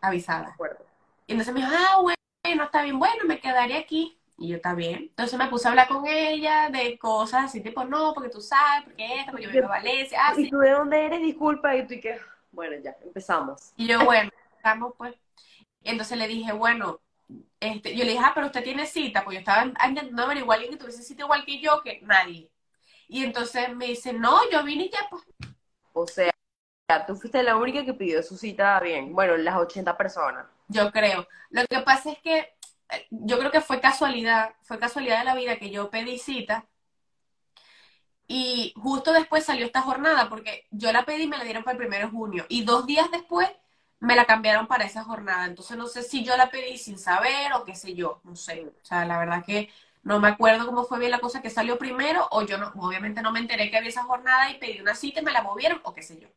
[0.00, 0.46] Avisada.
[0.46, 0.86] De acuerdo.
[1.26, 2.00] Y entonces me dijo, ah,
[2.42, 4.18] bueno, está bien, bueno, me quedaré aquí.
[4.38, 4.98] Y yo, está bien.
[5.00, 8.84] Entonces me puse a hablar con ella de cosas así, tipo, no, porque tú sabes,
[8.84, 10.18] porque esto, porque yo vivo en Valencia.
[10.22, 10.50] Ah, ¿Y sí.
[10.50, 11.20] tú de dónde eres?
[11.20, 11.76] Disculpa.
[11.76, 12.18] Y tú y que,
[12.50, 13.72] bueno, ya, empezamos.
[13.76, 15.14] Y yo, bueno, estamos pues.
[15.82, 17.00] Y entonces le dije, bueno,
[17.60, 20.72] este, yo le dije, ah, pero usted tiene cita, pues yo estaba intentando averiguar alguien
[20.72, 22.50] que tuviese cita igual que yo, que nadie.
[23.08, 25.22] Y entonces me dice, no, yo vine y ya, pues.
[25.92, 26.32] O sea,
[27.06, 29.14] tú fuiste la única que pidió su cita bien.
[29.14, 30.46] Bueno, las 80 personas.
[30.68, 31.26] Yo creo.
[31.50, 35.34] Lo que pasa es que eh, yo creo que fue casualidad, fue casualidad de la
[35.34, 36.66] vida que yo pedí cita
[38.26, 41.72] y justo después salió esta jornada porque yo la pedí y me la dieron para
[41.72, 43.50] el primero de junio y dos días después
[44.00, 45.46] me la cambiaron para esa jornada.
[45.46, 48.66] Entonces no sé si yo la pedí sin saber o qué sé yo, no sé.
[48.82, 49.70] O sea, la verdad que
[50.02, 53.22] no me acuerdo cómo fue bien la cosa que salió primero o yo no, obviamente
[53.22, 55.80] no me enteré que había esa jornada y pedí una cita y me la movieron
[55.84, 56.28] o qué sé yo.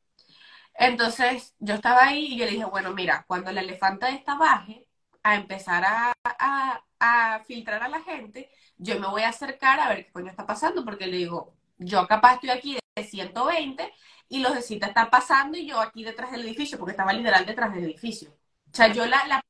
[0.75, 4.87] Entonces yo estaba ahí y yo le dije, bueno, mira, cuando la elefanta esta baje
[5.23, 9.89] a empezar a, a, a filtrar a la gente, yo me voy a acercar a
[9.89, 13.93] ver qué coño está pasando, porque le digo, yo capaz estoy aquí de 120
[14.29, 17.45] y los de cita están pasando y yo aquí detrás del edificio, porque estaba literal
[17.45, 18.31] detrás del edificio.
[18.71, 19.45] O sea, yo la, la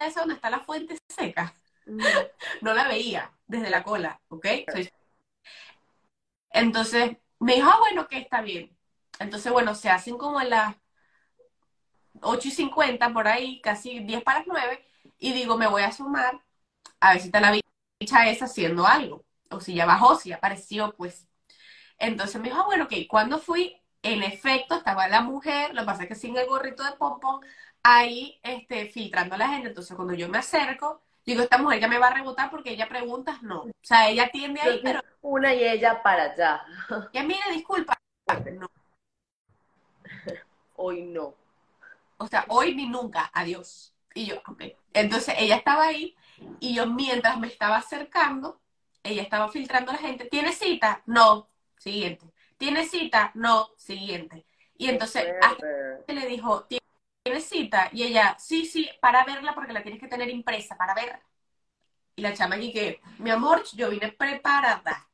[0.00, 1.54] esa donde está la fuente seca,
[2.62, 4.46] no la veía desde la cola, ¿ok?
[6.50, 8.76] Entonces me dijo, ah, bueno, que está bien.
[9.18, 10.76] Entonces, bueno, se hacen como en las
[12.22, 14.84] 8 y 50 por ahí, casi 10 para las 9,
[15.18, 16.40] y digo, me voy a sumar
[17.00, 17.52] a ver si está la
[18.00, 21.28] bicha esa haciendo algo, o si ya bajó, si ya apareció, pues.
[21.98, 25.86] Entonces me dijo, ah, bueno, ok, cuando fui, en efecto, estaba la mujer, lo que
[25.86, 27.40] pasa es que sin el gorrito de pompón,
[27.82, 29.68] ahí este, filtrando a la gente.
[29.68, 32.88] Entonces, cuando yo me acerco, digo, esta mujer ya me va a rebotar porque ella
[32.88, 33.62] preguntas, no.
[33.62, 36.62] O sea, ella atiende ahí, pero Una y ella para allá.
[37.12, 37.98] ya mire, disculpa.
[38.52, 38.70] No.
[40.76, 41.34] Hoy no.
[42.16, 43.94] O sea, hoy ni nunca, adiós.
[44.14, 44.62] Y yo, ok.
[44.92, 46.16] Entonces ella estaba ahí
[46.58, 48.60] y yo mientras me estaba acercando,
[49.02, 50.24] ella estaba filtrando a la gente.
[50.26, 51.02] ¿Tiene cita?
[51.06, 51.48] No.
[51.78, 52.26] Siguiente.
[52.60, 53.30] ¿Tiene cita?
[53.32, 53.70] No.
[53.78, 54.44] Siguiente.
[54.76, 55.26] Y entonces
[56.06, 56.66] le dijo,
[57.22, 57.88] ¿tienes cita?
[57.90, 61.22] Y ella, sí, sí, para verla porque la tienes que tener impresa, para verla.
[62.16, 65.08] Y la chama aquí que, mi amor, yo vine preparada.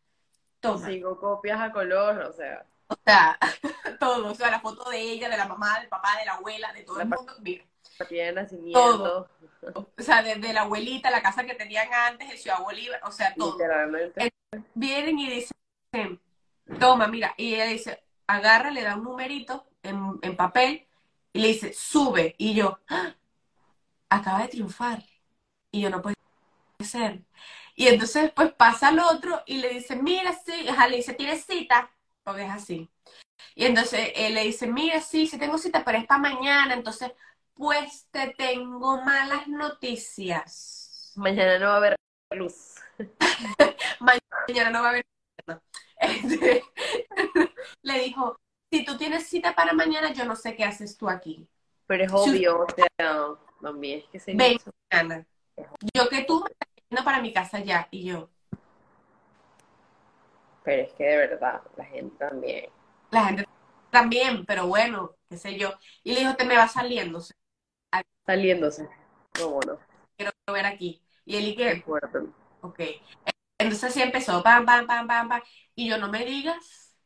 [0.59, 0.89] Toma.
[0.89, 3.39] Sigo copias a color, o sea, O sea,
[4.01, 4.33] todo.
[4.33, 6.83] O sea, la foto de ella, de la mamá, del papá, de la abuela, de
[6.83, 7.33] todo el mundo.
[7.43, 7.65] Mira.
[8.11, 9.31] de nacimiento,
[9.73, 13.33] O sea, desde la abuelita, la casa que tenían antes, el Ciudad Bolívar, o sea,
[13.37, 13.53] todo.
[13.53, 14.33] literalmente.
[14.75, 16.21] Vienen y dicen,
[16.81, 20.87] toma, mira, y ella dice, agarra, le da un numerito en, en papel
[21.33, 22.35] y le dice, sube.
[22.39, 23.15] Y yo, ¡ah!
[24.11, 25.05] acaba de triunfar.
[25.71, 26.17] Y yo, no puede
[26.81, 27.23] ser.
[27.75, 31.45] Y entonces después pasa al otro y le dice, mira, sí, ajá, le dice, ¿tienes
[31.45, 31.91] cita?
[32.25, 32.91] Porque es así.
[33.55, 36.75] Y entonces él le dice, mira, sí, sí tengo cita, pero es para mañana.
[36.75, 37.13] Entonces,
[37.55, 41.13] pues te tengo malas noticias.
[41.17, 41.97] Mañana no va a haber
[42.31, 42.77] luz.
[44.01, 45.07] Mañana no va a haber.
[45.47, 45.61] no.
[45.99, 46.63] Este,
[47.83, 48.39] le dijo,
[48.71, 51.49] si tú tienes cita para mañana, yo no sé qué haces tú aquí.
[51.87, 52.89] Pero es obvio, o sea,
[53.61, 54.71] también es que se Ven, hizo.
[54.91, 55.27] Ana.
[55.95, 57.89] Yo que tú me estás yendo para mi casa ya.
[57.91, 58.31] Y yo,
[60.65, 62.67] Pero es que de verdad, la gente también.
[63.11, 63.45] la gente
[63.91, 65.73] también, pero bueno, qué sé yo.
[66.05, 66.83] Y le dijo, te me va sea,
[68.27, 68.89] Saliéndose.
[69.39, 69.79] No, no,
[70.17, 71.03] quiero ver aquí.
[71.25, 72.19] Y él y qué fuerte.
[72.61, 72.81] ok.
[73.59, 75.43] Entonces así empezó, pam, pam, pam, pam, pam.
[75.77, 76.97] Y yo no me digas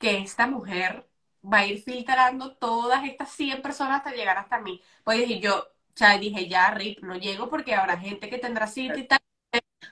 [0.00, 1.08] que esta mujer
[1.44, 4.82] va a ir filtrando todas estas 100 personas hasta llegar hasta mí.
[5.04, 9.00] Pues dije yo, o dije ya, Rip, no llego porque habrá gente que tendrá cita
[9.00, 9.20] y tal.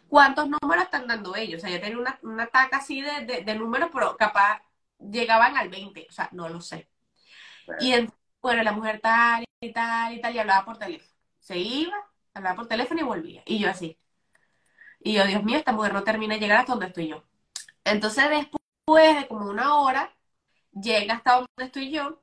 [0.08, 1.58] ¿Cuántos números están dando ellos?
[1.58, 4.62] O sea, ya tenía una, una taca así de, de, de números, pero capaz
[4.98, 6.88] llegaban al 20, o sea, no lo sé.
[7.76, 11.12] Y entonces, bueno, la mujer tal y tal y tal, y hablaba por teléfono.
[11.40, 11.94] Se iba,
[12.34, 13.42] hablaba por teléfono y volvía.
[13.46, 13.98] Y yo así.
[15.00, 17.24] Y yo, Dios mío, esta mujer no termina de llegar hasta donde estoy yo.
[17.84, 20.14] Entonces, después de como una hora,
[20.72, 22.22] llega hasta donde estoy yo.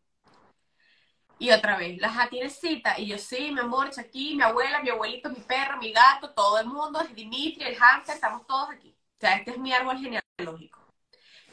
[1.37, 2.99] Y otra vez, la ja tiene cita.
[2.99, 6.59] Y yo, sí, mi amor, aquí, mi abuela, mi abuelito, mi perro, mi gato, todo
[6.59, 8.95] el mundo, es Dimitri, el hamster, estamos todos aquí.
[9.17, 10.79] O sea, este es mi árbol genealógico.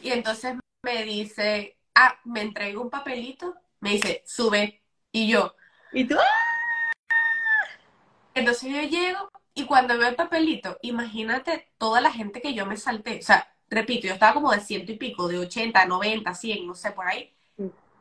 [0.02, 4.82] Y entonces me dice, ah, me entrega un papelito, me dice, sube.
[5.12, 5.54] Y yo,
[5.92, 6.16] ¿Y tú?
[8.34, 12.76] entonces yo llego y cuando veo el papelito, imagínate toda la gente que yo me
[12.76, 13.18] salté.
[13.20, 16.74] O sea, repito, yo estaba como de ciento y pico, de 80, 90, 100, no
[16.74, 17.34] sé, por ahí.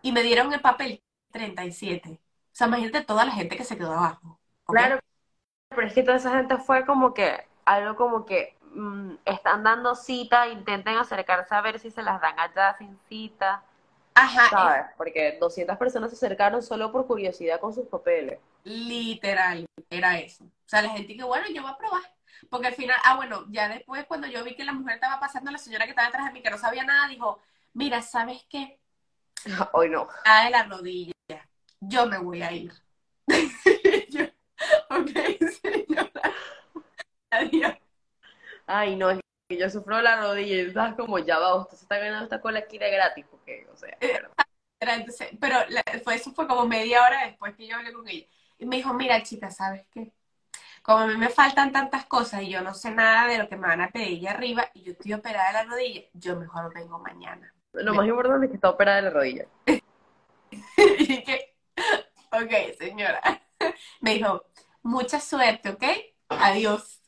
[0.01, 1.01] Y me dieron el papel
[1.31, 2.19] 37.
[2.51, 4.39] sea, imagínate toda la gente que se quedó abajo.
[4.65, 4.99] Claro,
[5.69, 9.95] pero es que toda esa gente fue como que, algo como que mm, están dando
[9.95, 13.63] cita, intenten acercarse a ver si se las dan allá sin cita,
[14.13, 14.85] Ajá, ¿sabes?
[14.97, 18.39] Porque 200 personas se acercaron solo por curiosidad con sus papeles.
[18.63, 20.43] Literal, era eso.
[20.45, 22.14] O sea, la gente que, bueno, yo voy a probar.
[22.49, 25.51] Porque al final, ah, bueno, ya después cuando yo vi que la mujer estaba pasando,
[25.51, 27.41] la señora que estaba detrás de mí, que no sabía nada, dijo,
[27.73, 28.79] mira, ¿sabes qué?
[29.73, 30.07] Hoy no.
[30.25, 31.13] Ah, de la rodilla,
[31.79, 32.73] yo me voy a ir.
[34.09, 34.25] Yo,
[34.89, 35.09] ok,
[35.61, 36.33] señora.
[37.31, 37.73] Adiós.
[38.67, 39.19] Ay, no, es
[39.49, 42.41] que yo sufro la rodilla y estás como, ya va, usted se está ganando esta
[42.41, 44.31] cola aquí de gratis, porque, o sea, pero-
[44.79, 48.07] Era entonces- pero la- fue, eso fue como media hora después que yo hablé con
[48.07, 48.27] ella.
[48.59, 50.11] Y me dijo, mira, chica, ¿sabes qué?
[50.85, 53.55] Como a mí me faltan tantas cosas y yo no sé nada de lo que
[53.55, 56.71] me van a pedir allá arriba y yo estoy operada de la rodilla, yo mejor
[56.75, 57.51] vengo mañana.
[57.73, 59.45] lo más importante es que está operada de la rodilla.
[60.77, 61.55] Y que,
[62.31, 63.19] ok, señora.
[64.01, 64.45] Me dijo,
[64.83, 65.83] mucha suerte, ¿ok?
[66.29, 67.01] Adiós.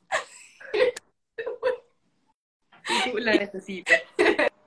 [3.06, 4.02] Tú la necesitas.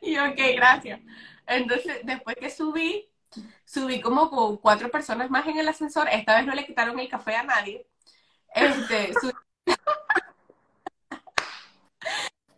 [0.00, 1.00] Y ok, gracias.
[1.46, 3.07] Entonces, después que subí,
[3.64, 6.08] subí como con cuatro personas más en el ascensor.
[6.10, 7.86] Esta vez no le quitaron el café a nadie.
[8.54, 9.34] Este, subí-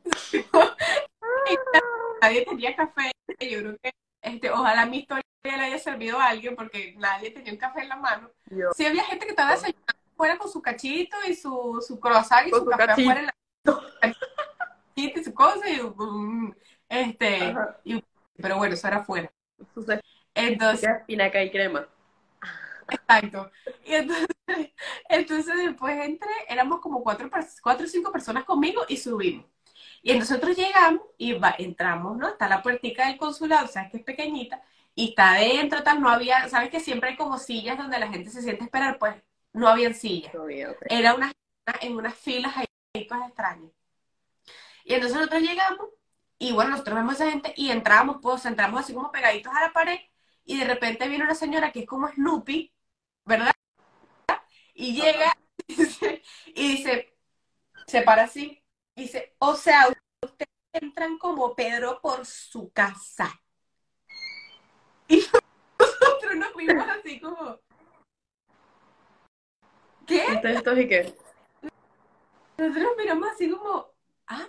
[2.22, 3.10] nadie tenía café.
[3.40, 7.52] Yo creo que, este, ojalá mi historia le haya servido a alguien porque nadie tenía
[7.52, 8.30] un café en la mano.
[8.46, 12.48] Yo, Sí había gente que estaba desayunando fuera con su cachito y su, su croissant
[12.48, 13.10] y Con su su café cachito.
[13.10, 13.34] afuera en la
[14.96, 16.52] y su cosa y um,
[16.88, 17.54] este
[17.84, 18.04] y-
[18.36, 19.30] pero bueno, eso era afuera.
[20.34, 21.88] Entonces, espinaca y crema.
[22.88, 23.50] exacto.
[23.84, 24.26] Y entonces,
[25.08, 27.30] entonces después entré, éramos como cuatro,
[27.62, 29.46] cuatro o cinco personas conmigo y subimos.
[30.02, 32.28] Y nosotros llegamos y va- entramos, ¿no?
[32.28, 34.62] Está la puertica del consulado, sabes que es pequeñita,
[34.94, 38.30] y está adentro, tal, no había, sabes que siempre hay como sillas donde la gente
[38.30, 39.16] se siente a esperar, pues
[39.52, 40.36] no habían sillas.
[40.88, 41.32] Era una,
[41.82, 43.72] en unas filas ahí, cosas extrañas.
[44.84, 45.88] Y entonces nosotros llegamos,
[46.38, 49.60] y bueno, nosotros vemos a esa gente y entramos, pues entramos así como pegaditos a
[49.66, 49.98] la pared,
[50.44, 52.72] y de repente viene una señora que es como Snoopy,
[53.24, 53.52] ¿verdad?
[54.74, 57.16] Y llega y dice, y dice,
[57.86, 58.62] se para así,
[58.94, 59.88] y dice, o sea,
[60.22, 63.40] ustedes entran como Pedro por su casa.
[65.08, 65.24] Y
[65.78, 67.60] nosotros nos vimos así como,
[70.06, 70.24] ¿qué?
[70.24, 71.14] Entonces, esto y qué?
[72.56, 73.92] Nosotros miramos así como,
[74.26, 74.48] ¿ah?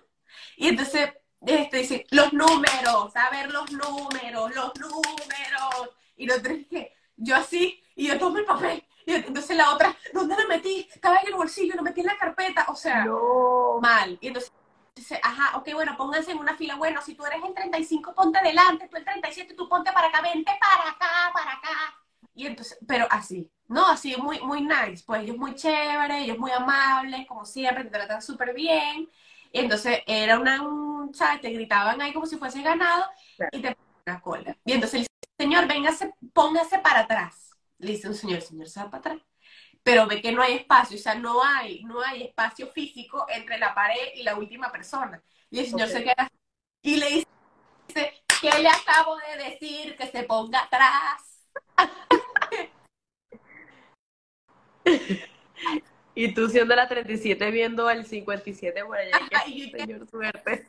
[0.55, 1.11] Y entonces,
[1.45, 5.89] este, dice, los números, a ver los números, los números.
[6.17, 8.83] Y nosotros que yo así, y yo tomo el papel.
[9.05, 10.87] Y entonces la otra, ¿dónde lo metí?
[10.93, 12.65] Estaba en el bolsillo, lo metí en la carpeta.
[12.69, 13.79] O sea, No.
[13.81, 14.17] mal.
[14.21, 14.51] Y entonces
[14.95, 16.75] dice, ajá, ok, bueno, pónganse en una fila.
[16.75, 20.21] Bueno, si tú eres el 35, ponte adelante, tú el 37, tú ponte para acá,
[20.21, 21.95] vente para acá, para acá.
[22.35, 23.87] Y entonces, pero así, ¿no?
[23.87, 25.03] Así muy, muy nice.
[25.05, 29.09] Pues ellos muy chéveres, ellos muy amables, como siempre, te tratan súper bien.
[29.51, 31.41] Y entonces era una, un- ¿sabes?
[31.41, 33.05] Te gritaban ahí como si fuese ganado
[33.37, 33.49] Claro.
[33.57, 34.57] y te ponían la cola.
[34.65, 37.51] Y entonces dice, señor, véngase, póngase para atrás.
[37.77, 39.21] Le dice un señor, el señor se va para atrás
[39.83, 43.57] pero ve que no hay espacio, o sea, no hay, no hay espacio físico entre
[43.57, 45.23] la pared y la última persona.
[45.49, 46.29] Y el señor se queda
[46.83, 47.27] y le dice,
[48.41, 49.95] ¿qué le acabo de decir?
[49.97, 51.47] Que se ponga atrás.
[56.13, 59.15] Y tú siendo la 37 viendo al 57 por allá.
[59.15, 60.67] Ajá, que, y yo- señor, suerte.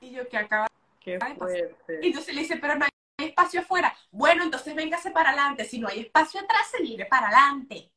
[0.00, 0.66] Y yo, que acaba?
[1.00, 2.00] Qué fuerte.
[2.02, 3.94] Y entonces le dice, pero no hay espacio afuera.
[4.10, 5.64] Bueno, entonces véngase para adelante.
[5.64, 7.90] Si no hay espacio atrás, se viene para adelante.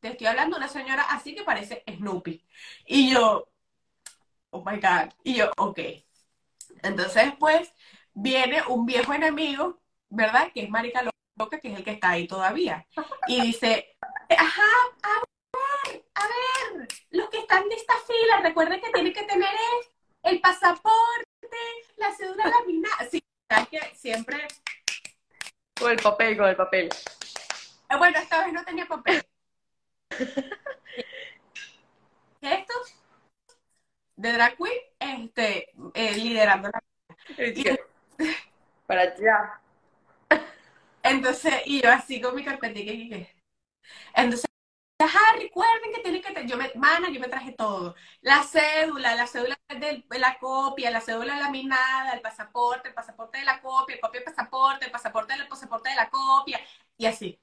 [0.00, 2.44] Te estoy hablando de una señora así que parece Snoopy.
[2.86, 3.48] Y yo,
[4.50, 5.12] oh my God.
[5.24, 5.78] Y yo, ok.
[6.82, 7.72] Entonces después
[8.14, 10.50] viene un viejo enemigo, ¿verdad?
[10.52, 11.02] Que es Marica
[11.38, 12.86] Loca, que es el que está ahí todavía.
[13.26, 13.96] Y dice,
[14.36, 14.62] ajá,
[15.02, 15.22] a
[15.88, 19.48] ver, a ver, los que están de esta fila, recuerden que tienen que tener
[20.22, 21.24] el pasaporte,
[22.02, 23.08] la cédula laminada.
[23.10, 24.46] Sí, sabes que siempre,
[25.78, 26.88] Con el papel, con el papel.
[27.90, 29.22] eh, bueno, esta vez no tenía papel.
[32.40, 32.94] Estos
[34.16, 36.82] de Drag Queen, este, eh, liderando la
[38.86, 39.60] Para allá.
[41.02, 43.34] Entonces, y yo así con mi carpetita y dije,
[44.14, 44.48] entonces,
[45.02, 49.26] ajá, recuerden que tienen que, yo me, mana, yo me traje todo, la cédula, la
[49.26, 54.20] cédula de la copia, la cédula laminada, el pasaporte, el pasaporte de la copia, copia
[54.20, 56.60] del pasaporte, el pasaporte del pasaporte de la copia,
[56.96, 57.40] y así.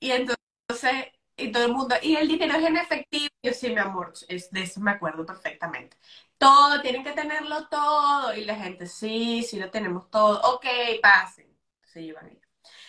[0.00, 3.78] Y entonces, y todo el mundo, y el dinero es en efectivo, yo sí, mi
[3.78, 5.96] amor, es, de eso me acuerdo perfectamente.
[6.38, 10.66] Todo, tienen que tenerlo todo, y la gente, sí, sí lo tenemos todo, ok,
[11.02, 11.50] pasen.
[11.84, 12.42] Se llevan ellos.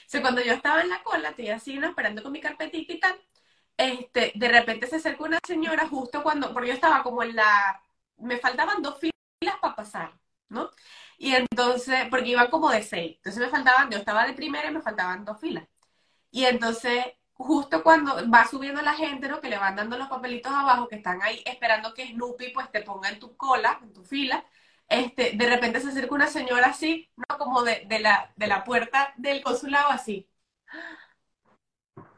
[0.07, 1.87] sea, cuando yo estaba en la cola, estoy así, ¿no?
[1.87, 3.19] Esperando con mi carpetita y tal,
[3.77, 7.81] este, de repente se acerca una señora justo cuando, porque yo estaba como en la,
[8.17, 10.13] me faltaban dos filas para pasar,
[10.49, 10.69] ¿no?
[11.17, 14.73] Y entonces, porque iban como de seis, entonces me faltaban, yo estaba de primera y
[14.73, 15.67] me faltaban dos filas.
[16.31, 19.41] Y entonces, justo cuando va subiendo la gente, ¿no?
[19.41, 22.81] Que le van dando los papelitos abajo, que están ahí esperando que Snoopy pues te
[22.83, 24.45] ponga en tu cola, en tu fila,
[24.89, 27.37] este, de repente se acerca una señora así, ¿no?
[27.37, 30.29] Como de, de la, de la puerta del consulado así.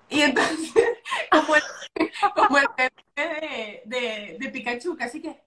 [0.09, 0.73] Y entonces,
[1.31, 1.61] como el,
[2.35, 2.67] como el
[3.15, 5.41] de, de, de Pikachu, así que...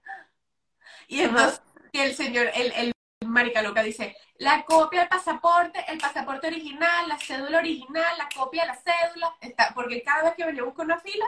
[1.07, 2.93] Y entonces, que el señor, el, el
[3.27, 8.63] marica loca dice, la copia del pasaporte, el pasaporte original, la cédula original, la copia
[8.63, 11.25] de la cédula, está, porque cada vez que venía a buscar una fila,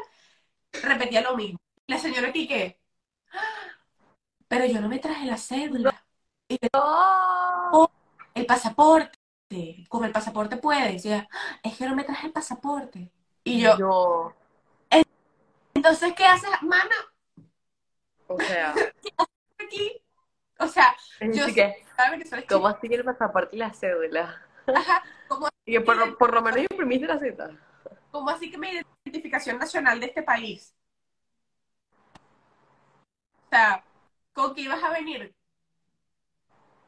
[0.84, 1.60] repetía lo mismo.
[1.88, 2.80] La señora aquí que,
[4.48, 6.06] pero yo no me traje la cédula.
[6.48, 7.90] Y "Oh,
[8.34, 9.18] el pasaporte,
[9.90, 11.28] como el pasaporte puede, decía,
[11.64, 13.12] es que no me traje el pasaporte.
[13.44, 14.34] Y yo, Yo,
[15.74, 16.96] entonces, ¿qué haces, mana,
[18.28, 18.74] o sea,
[19.60, 20.02] aquí?
[20.60, 21.84] O sea, es yo que,
[22.30, 24.46] soy ¿cómo así que el pasaporte y la cédula?
[24.68, 25.04] Ajá,
[25.66, 27.50] Y que por, lo- por lo menos imprimiste la cita.
[28.12, 28.68] ¿Cómo así que mi
[29.06, 30.76] identificación nacional de este país?
[33.46, 33.84] O sea,
[34.34, 35.34] ¿con qué ibas a venir?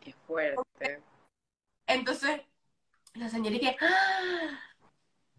[0.01, 1.01] Qué fuerte.
[1.87, 2.41] Entonces,
[3.13, 4.59] la señora "Ah,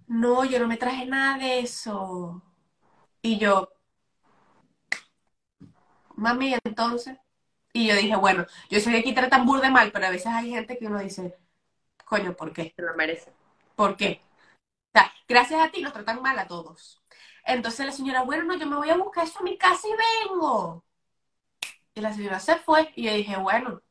[0.06, 2.42] no, yo no me traje nada de eso.
[3.22, 3.68] Y yo,
[6.16, 7.18] mami, entonces.
[7.72, 10.50] Y yo dije, bueno, yo que aquí tratan burda de mal, pero a veces hay
[10.50, 11.36] gente que uno dice,
[12.04, 12.72] coño, ¿por qué?
[12.76, 13.32] Se lo merece.
[13.76, 14.22] ¿Por qué?
[14.94, 17.02] O sea, gracias a ti nos tratan mal a todos.
[17.44, 19.92] Entonces la señora, bueno, no, yo me voy a buscar eso a mi casa y
[20.28, 20.84] vengo.
[21.94, 23.82] Y la señora se fue y yo dije, bueno,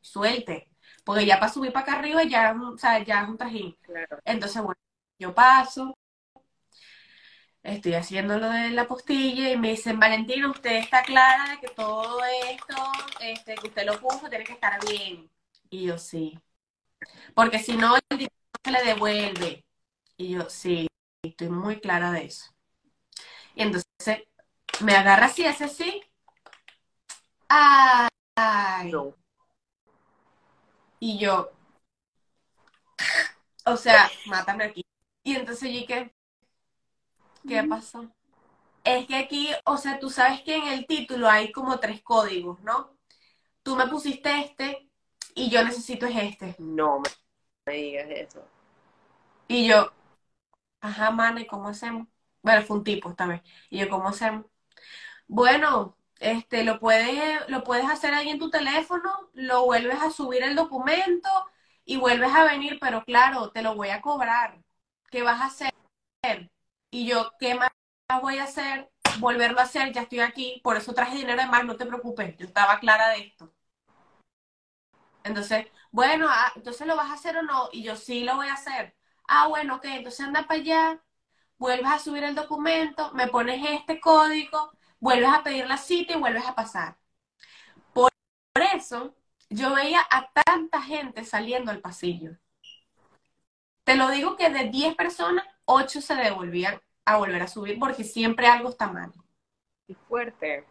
[0.00, 0.70] suelte,
[1.04, 3.76] porque ya para subir para acá arriba ya, o sea, ya es un trajín.
[3.82, 4.20] Claro.
[4.24, 4.80] Entonces, bueno,
[5.18, 5.94] yo paso,
[7.62, 11.68] estoy haciendo lo de la postilla y me dicen, Valentina, usted está clara de que
[11.74, 12.74] todo esto,
[13.20, 15.30] este, que usted lo puso, tiene que estar bien.
[15.70, 16.38] Y yo, sí.
[17.34, 19.64] Porque si no, el dinero se le devuelve.
[20.16, 20.88] Y yo, sí,
[21.22, 22.52] estoy muy clara de eso.
[23.54, 24.22] Y entonces
[24.80, 26.02] me agarra así, hace así.
[27.48, 28.90] Ay.
[28.92, 29.14] No.
[31.00, 31.50] Y yo,
[33.64, 34.85] o sea, mátame aquí.
[35.26, 36.14] Y entonces yo que,
[37.46, 38.10] ¿qué pasó?
[38.84, 42.60] Es que aquí, o sea, tú sabes que en el título hay como tres códigos,
[42.62, 42.96] ¿no?
[43.62, 44.90] Tú me pusiste este
[45.34, 46.56] y yo necesito es este.
[46.60, 47.10] No me,
[47.66, 48.52] me digas eso.
[49.48, 49.92] Y yo,
[50.80, 52.08] ajá, mana, ¿y cómo hacemos?
[52.42, 53.42] Bueno, fue un tipo esta vez.
[53.70, 54.46] Y yo, ¿cómo hacemos?
[55.28, 60.44] Bueno, este, lo puedes, lo puedes hacer ahí en tu teléfono, lo vuelves a subir
[60.44, 61.28] el documento
[61.86, 64.62] y vuelves a venir, pero claro, te lo voy a cobrar.
[65.16, 65.72] ¿Qué vas a hacer?
[66.90, 67.70] Y yo, ¿qué más
[68.20, 68.90] voy a hacer?
[69.18, 72.36] Volverlo a hacer, ya estoy aquí, por eso traje dinero de más, no te preocupes,
[72.36, 73.50] yo estaba clara de esto.
[75.24, 78.48] Entonces, bueno, ah, entonces lo vas a hacer o no, y yo sí lo voy
[78.48, 78.94] a hacer.
[79.26, 81.02] Ah, bueno, ok, entonces anda para allá,
[81.56, 86.20] vuelves a subir el documento, me pones este código, vuelves a pedir la cita y
[86.20, 86.98] vuelves a pasar.
[87.94, 88.10] Por
[88.74, 89.16] eso
[89.48, 92.36] yo veía a tanta gente saliendo al pasillo.
[93.86, 98.02] Te lo digo que de 10 personas, 8 se devolvían a volver a subir porque
[98.02, 99.12] siempre algo está mal.
[99.86, 100.66] Qué fuerte.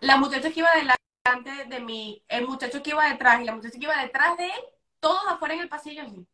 [0.00, 3.78] La muchacha que iba delante de mí, el muchacho que iba detrás y la muchacha
[3.78, 4.64] que iba detrás de él,
[4.98, 6.26] todos afuera en el pasillo así.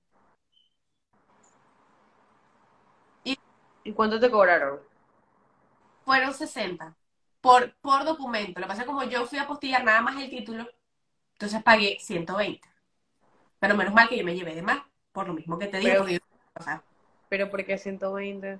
[3.82, 4.78] ¿Y cuánto te cobraron?
[6.04, 6.96] Fueron 60
[7.40, 8.60] por, por documento.
[8.60, 10.68] Lo que pasa es que como yo fui a postillar nada más el título,
[11.32, 12.68] entonces pagué 120.
[13.58, 14.80] Pero menos mal que yo me llevé de más,
[15.20, 15.90] por lo mismo que te digo.
[15.90, 16.20] Pero- porque,
[16.59, 16.83] o sea,
[17.28, 18.59] ¿Pero por qué 120?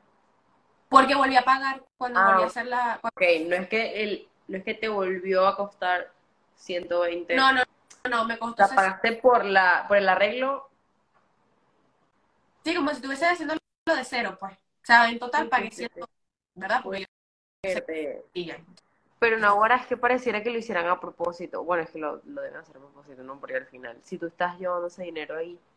[0.89, 2.31] porque volví a pagar cuando Ah.
[2.33, 2.99] volví a hacer la...
[3.01, 6.11] cuando- Ok, no es que el, no es que te volvió a costar
[6.57, 7.35] 120.
[7.37, 7.63] No, no,
[8.09, 8.77] no, me O costó sea, 60.
[8.83, 10.69] pagaste por la, por el arreglo.
[12.65, 13.55] Sí, como si estuviese haciendo
[13.87, 14.53] lo de cero, pues.
[14.53, 15.91] O sea, en total Sí, pagué sí, 100,
[16.55, 16.81] ¿verdad?
[16.83, 17.07] Porque yo
[17.63, 18.25] este.
[19.19, 21.63] Pero no, ahora es que pareciera que lo hicieran a propósito.
[21.63, 23.39] Bueno, es que lo, lo deben hacer a propósito, ¿no?
[23.39, 25.70] Porque al final, si tú estás llevando ese dinero ahí, O sea,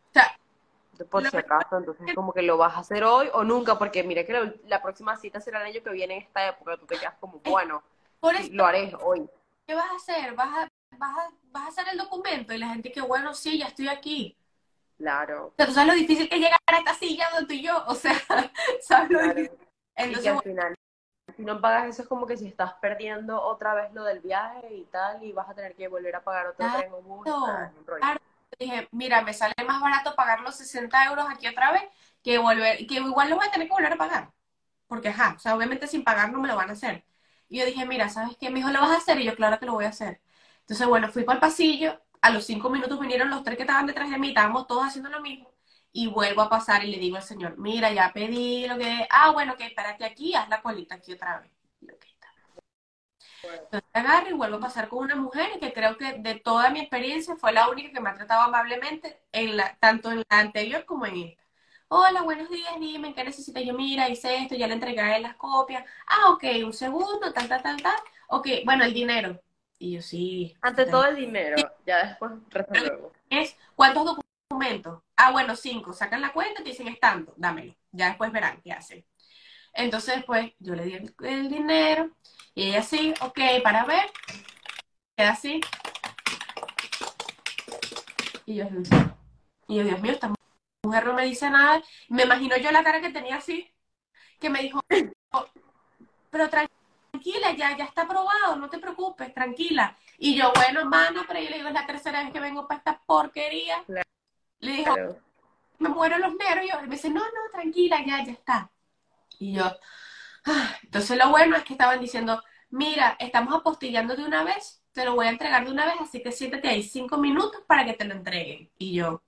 [1.10, 4.02] por Lo si acaso, entonces como que lo vas a hacer hoy o nunca, porque
[4.04, 6.86] mira que la, la próxima cita será el año que viene en esta época, tú
[6.86, 7.82] te quedas como, bueno,
[8.20, 9.28] por sí, eso, lo haré hoy.
[9.66, 10.34] ¿qué vas a hacer?
[10.34, 10.68] ¿Vas a,
[10.98, 12.52] vas a, vas a hacer el documento?
[12.54, 14.36] Y la gente que, bueno, sí, ya estoy aquí.
[14.98, 17.54] Claro, O sea, tú sabes lo difícil que es llegar a esta silla donde tú
[17.54, 17.84] y yo.
[17.86, 18.14] O sea,
[18.82, 19.34] ¿sabes lo claro.
[19.34, 19.58] difícil?
[20.04, 20.74] Y que Entonces, al final,
[21.36, 24.74] si no pagas eso es como que si estás perdiendo otra vez lo del viaje
[24.74, 27.26] y tal, y vas a tener que volver a pagar otro Claro, tren o bus,
[27.26, 27.70] es claro.
[28.58, 31.82] Dije, mira, me sale más barato pagar los 60 euros aquí otra vez
[32.22, 34.32] que volver, que igual lo voy a tener que volver a pagar.
[34.86, 37.04] Porque, ajá, o sea, obviamente sin pagar no me lo van a hacer.
[37.48, 38.50] Y yo dije, mira, ¿sabes qué?
[38.50, 39.20] Me ¿lo vas a hacer?
[39.20, 40.20] Y yo, claro que lo voy a hacer.
[40.60, 43.86] Entonces, bueno, fui para el pasillo, a los cinco minutos vinieron los tres que estaban
[43.86, 45.52] detrás de mí, estábamos todos haciendo lo mismo.
[45.92, 49.06] Y vuelvo a pasar y le digo al señor, mira, ya pedí lo que...
[49.10, 51.50] Ah, bueno, que espérate aquí, haz la colita aquí otra vez.
[51.80, 52.64] Y yo, "Ok, está bien".
[53.52, 56.80] Entonces agarro y vuelvo a pasar con una mujer que creo que de toda mi
[56.80, 60.84] experiencia fue la única que me ha tratado amablemente, en la, tanto en la anterior
[60.84, 61.42] como en esta.
[61.88, 63.60] Hola, buenos días, dime, ¿qué necesita?
[63.60, 65.84] Yo, mira, hice esto, ya le entregué las copias.
[66.06, 67.96] Ah, ok, un segundo, tal, tal, tal, tal.
[68.28, 69.40] Ok, bueno, el dinero.
[69.78, 70.56] Y yo, sí.
[70.62, 73.12] Ante todo el dinero, ya después resolvemos.
[73.30, 74.16] Es, ¿cuántos
[74.50, 75.02] documentos?
[75.16, 75.92] Ah, bueno, cinco.
[75.92, 77.74] Sacan la cuenta y te dicen, es tanto, dámelo.
[77.92, 79.04] Ya después verán qué hacen.
[79.74, 82.10] Entonces, pues, yo le di el, el dinero
[82.54, 84.10] y ella así, ok, para ver.
[85.16, 85.60] Queda así.
[88.46, 88.66] Y yo,
[89.68, 90.32] y yo, Dios mío, esta
[90.82, 91.82] mujer no me dice nada.
[92.08, 93.72] Me imagino yo la cara que tenía así,
[94.38, 94.80] que me dijo,
[96.30, 99.96] pero tranquila, ya, ya está aprobado, no te preocupes, tranquila.
[100.18, 102.78] Y yo, bueno, hermano, pero yo le digo, es la tercera vez que vengo para
[102.78, 103.82] esta porquería.
[103.84, 104.08] Claro.
[104.60, 104.94] Le dijo,
[105.78, 106.78] me muero los nervios.
[106.82, 108.70] Y me dice, no, no, tranquila, ya, ya está.
[109.38, 109.64] Y yo,
[110.46, 110.76] ah.
[110.82, 115.14] entonces lo bueno es que estaban diciendo, mira, estamos apostillando de una vez, te lo
[115.14, 118.04] voy a entregar de una vez, así que siéntate ahí cinco minutos para que te
[118.04, 118.70] lo entreguen.
[118.78, 119.22] Y yo,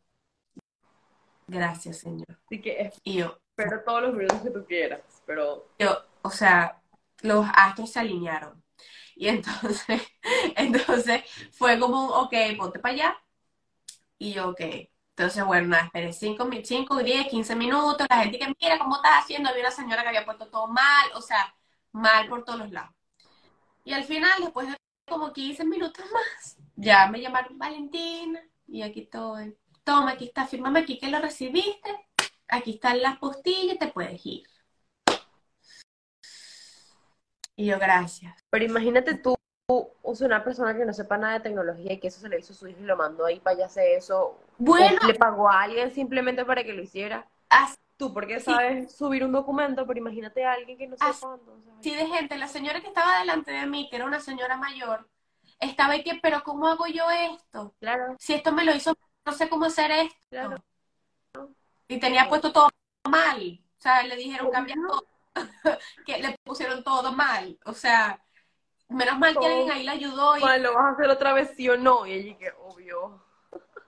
[1.47, 2.27] gracias, señor.
[2.47, 6.81] Así que Y yo, espero todos los minutos que tú quieras, pero yo, o sea,
[7.23, 8.63] los astros se alinearon.
[9.17, 10.03] Y entonces,
[10.57, 11.23] entonces
[11.53, 13.17] fue como un, ok, ponte para allá.
[14.19, 14.61] Y yo, ok.
[15.19, 18.07] Entonces, bueno, nada, esperé 5, 5, 10, 15 minutos.
[18.11, 19.49] La gente que mira cómo estás haciendo.
[19.49, 21.55] Había una señora que había puesto todo mal, o sea,
[21.93, 22.95] mal por todos los lados.
[23.83, 24.77] Y al final, después de
[25.09, 29.57] como 15 minutos más, ya me llamaron Valentina y aquí estoy.
[29.85, 32.09] Toma, aquí está, fírmame aquí que lo recibiste.
[32.49, 34.47] Aquí están las postillas, te puedes ir.
[37.57, 38.35] Y yo, gracias.
[38.51, 39.35] Pero imagínate tú,
[39.69, 42.53] o una persona que no sepa nada de tecnología y que eso se le hizo
[42.53, 44.39] a su hijo y lo mandó ahí para allá hacer eso.
[44.59, 47.27] Bueno, O le pagó a alguien simplemente para que lo hiciera.
[47.49, 51.09] así Tú, porque sabes subir un documento, pero imagínate a alguien que no sepa.
[51.11, 54.57] Así- entonces, de gente, la señora que estaba delante de mí, que era una señora
[54.57, 55.09] mayor,
[55.61, 57.75] estaba ahí que, pero ¿cómo hago yo esto?
[57.81, 58.95] Claro, Si esto me lo hizo,
[59.25, 60.17] no sé cómo hacer esto.
[60.31, 60.57] claro.
[61.89, 62.69] Y tenía puesto todo
[63.09, 63.61] mal.
[63.79, 65.07] O sea, le dijeron cambia todo.
[66.07, 67.59] que le pusieron todo mal.
[67.65, 68.21] O sea,
[68.89, 71.51] menos mal que alguien ahí le ayudó y Bueno, ¿lo vas a hacer otra vez
[71.57, 72.07] sí o no?
[72.07, 73.23] Y ella que obvio.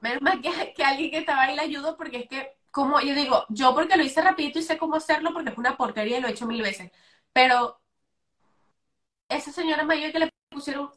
[0.00, 3.14] Menos mal que, que alguien que estaba ahí le ayudó porque es que, como yo
[3.14, 6.20] digo, yo porque lo hice rapidito y sé cómo hacerlo porque es una porquería y
[6.20, 6.90] lo he hecho mil veces.
[7.32, 7.80] Pero
[9.28, 10.90] esa señora mayor que le pusieron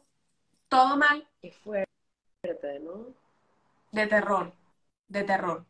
[0.68, 1.88] todo mal, Qué fuerte,
[2.80, 3.14] ¿no?
[3.92, 4.52] de terror,
[5.08, 5.66] de terror.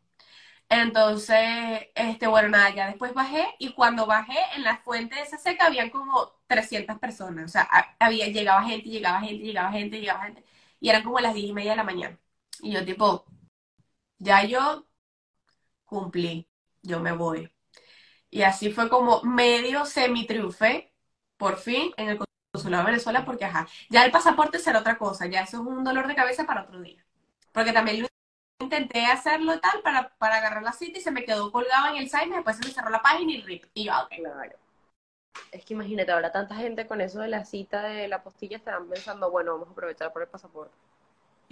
[0.70, 1.39] Entonces,
[1.95, 5.66] este, bueno, nada, ya después bajé y cuando bajé en la fuente de esa seca
[5.66, 10.24] habían como 300 personas, o sea, ha- había, llegaba gente, llegaba gente, llegaba gente, llegaba
[10.24, 10.45] gente,
[10.80, 12.18] y eran como las 10 y media de la mañana.
[12.61, 13.24] Y yo tipo,
[14.18, 14.86] ya yo
[15.84, 16.48] cumplí,
[16.82, 17.53] yo me voy.
[18.30, 20.92] Y así fue como medio semi-triunfé,
[21.36, 22.18] por fin, en el
[22.53, 25.84] consulado de Venezuela, porque ajá, ya el pasaporte será otra cosa, ya eso es un
[25.84, 27.05] dolor de cabeza para otro día.
[27.53, 28.09] Porque también lo
[28.61, 32.11] intenté hacerlo tal para, para agarrar la cita y se me quedó colgado en el
[32.11, 33.66] site y después se me cerró la página y rip.
[33.74, 34.11] Y yo, ok.
[34.16, 34.57] Claro.
[35.53, 38.88] Es que imagínate, ahora tanta gente con eso de la cita de la postilla estarán
[38.88, 40.74] pensando, bueno, vamos a aprovechar por el pasaporte.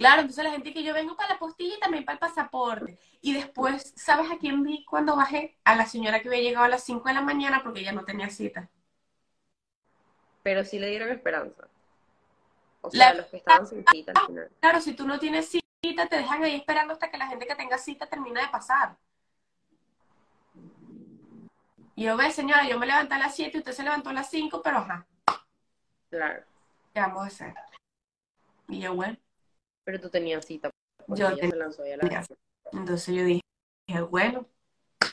[0.01, 2.97] Claro, entonces la gente que yo vengo para la postilla y también para el pasaporte.
[3.21, 5.59] Y después, ¿sabes a quién vi cuando bajé?
[5.63, 8.03] A la señora que había llegado a las 5 de la mañana porque ella no
[8.03, 8.67] tenía cita.
[10.41, 11.67] Pero sí le dieron esperanza.
[12.81, 14.49] O sea, La- los que estaban sin cita al final.
[14.59, 15.49] Claro, si tú no tienes
[15.83, 18.97] cita, te dejan ahí esperando hasta que la gente que tenga cita termine de pasar.
[21.95, 24.13] Y yo ve, señora, yo me levanté a las 7 y usted se levantó a
[24.13, 25.05] las 5, pero ajá,
[26.09, 26.41] Claro.
[26.91, 27.53] ¿qué vamos a hacer?
[28.67, 29.15] Y yo, bueno,
[29.91, 30.69] Pero tú tenías cita.
[31.07, 32.25] Yo ella se lanzó ya a la tenía
[32.71, 33.41] entonces yo dije,
[34.09, 34.47] bueno.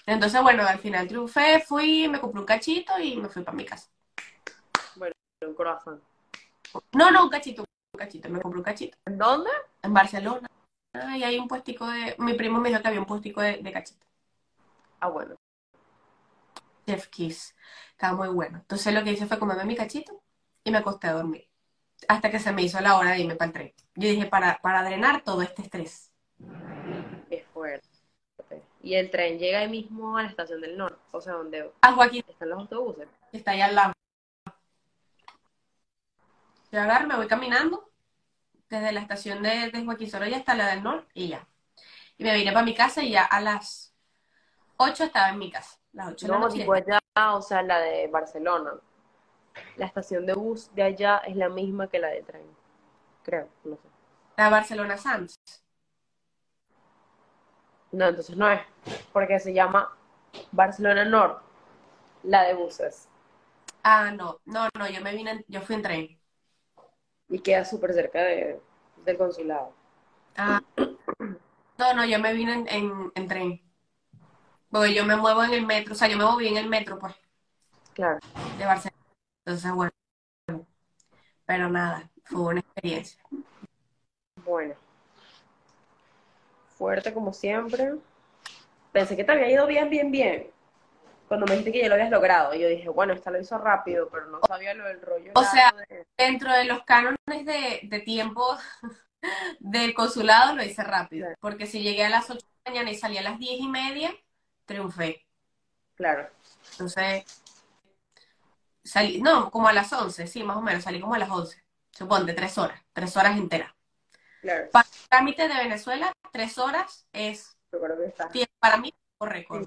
[0.07, 3.64] Entonces, bueno, al final triunfé, fui, me compré un cachito y me fui para mi
[3.64, 3.91] casa.
[5.45, 6.01] un corazón.
[6.93, 8.97] No, no, un cachito, un cachito, me compré un cachito.
[9.05, 9.51] ¿En dónde?
[9.83, 10.47] En Barcelona.
[10.95, 12.14] Y hay un puestico de...
[12.18, 14.07] Mi primo me dijo que había un puestico de, de cachito.
[15.01, 15.35] Ah, bueno.
[16.87, 17.57] Chef Kiss.
[17.91, 18.59] Estaba muy bueno.
[18.59, 20.22] Entonces lo que hice fue comerme mi cachito
[20.62, 21.47] y me acosté a dormir.
[22.07, 23.74] Hasta que se me hizo la hora de irme para el tren.
[23.94, 26.12] Yo dije, para, para drenar todo este estrés.
[27.30, 27.86] Es fuerte.
[28.82, 31.92] Y el tren llega ahí mismo a la estación del norte, o sea, donde A
[31.92, 33.09] Joaquín, están los autobuses.
[33.32, 33.92] está allá al lado.
[36.70, 37.90] Yo agarro, me voy caminando
[38.68, 41.46] desde la estación de, de Joaquín Sorolla hasta la del norte y ya.
[42.18, 43.94] Y me vine para mi casa y ya a las
[44.76, 45.78] 8 estaba en mi casa.
[45.92, 46.59] Las 8 de la No, noche.
[46.59, 47.01] digo allá,
[47.34, 48.72] o sea, la de Barcelona.
[49.76, 52.42] La estación de bus de allá es la misma que la de tren.
[53.24, 53.88] Creo, no sé.
[54.38, 55.36] La Barcelona Sands.
[57.92, 58.61] No, entonces no es.
[59.12, 59.92] Porque se llama
[60.52, 61.40] Barcelona North,
[62.24, 63.09] la de buses.
[63.82, 66.20] Ah, no, no, no, yo me vine, en- yo fui en tren.
[67.28, 68.61] Y queda súper cerca de,
[69.04, 69.72] del consulado.
[70.36, 70.61] Ah,
[71.78, 73.61] no, no, yo me vine en, en, en tren.
[74.70, 76.98] Porque yo me muevo en el metro, o sea, yo me moví en el metro,
[76.98, 77.14] pues,
[77.94, 78.18] Claro.
[78.59, 78.88] de Barcelona.
[79.49, 79.90] Entonces, bueno,
[81.46, 83.22] pero nada, fue una experiencia.
[84.44, 84.74] Bueno.
[86.76, 87.94] Fuerte como siempre.
[88.92, 90.51] Pensé que te había ido bien, bien, bien.
[91.28, 92.55] Cuando me dijiste que ya lo habías logrado.
[92.55, 95.32] Y yo dije, bueno, esta lo hizo rápido, pero no sabía lo del rollo.
[95.34, 98.55] O sea, de- Dentro de los cánones de, de tiempo
[99.61, 102.96] del consulado lo hice rápido, porque si llegué a las 8 de la mañana y
[102.96, 104.14] salí a las 10 y media,
[104.66, 105.24] triunfé.
[105.94, 106.28] Claro.
[106.72, 107.24] Entonces,
[108.89, 111.62] salí, no, como a las 11, sí, más o menos, salí como a las 11.
[111.91, 113.72] Suponte, tres horas, tres horas enteras.
[114.41, 114.70] Claro.
[114.70, 117.57] Para el trámite de Venezuela, tres horas es
[118.32, 119.66] tiempo para mí por récord.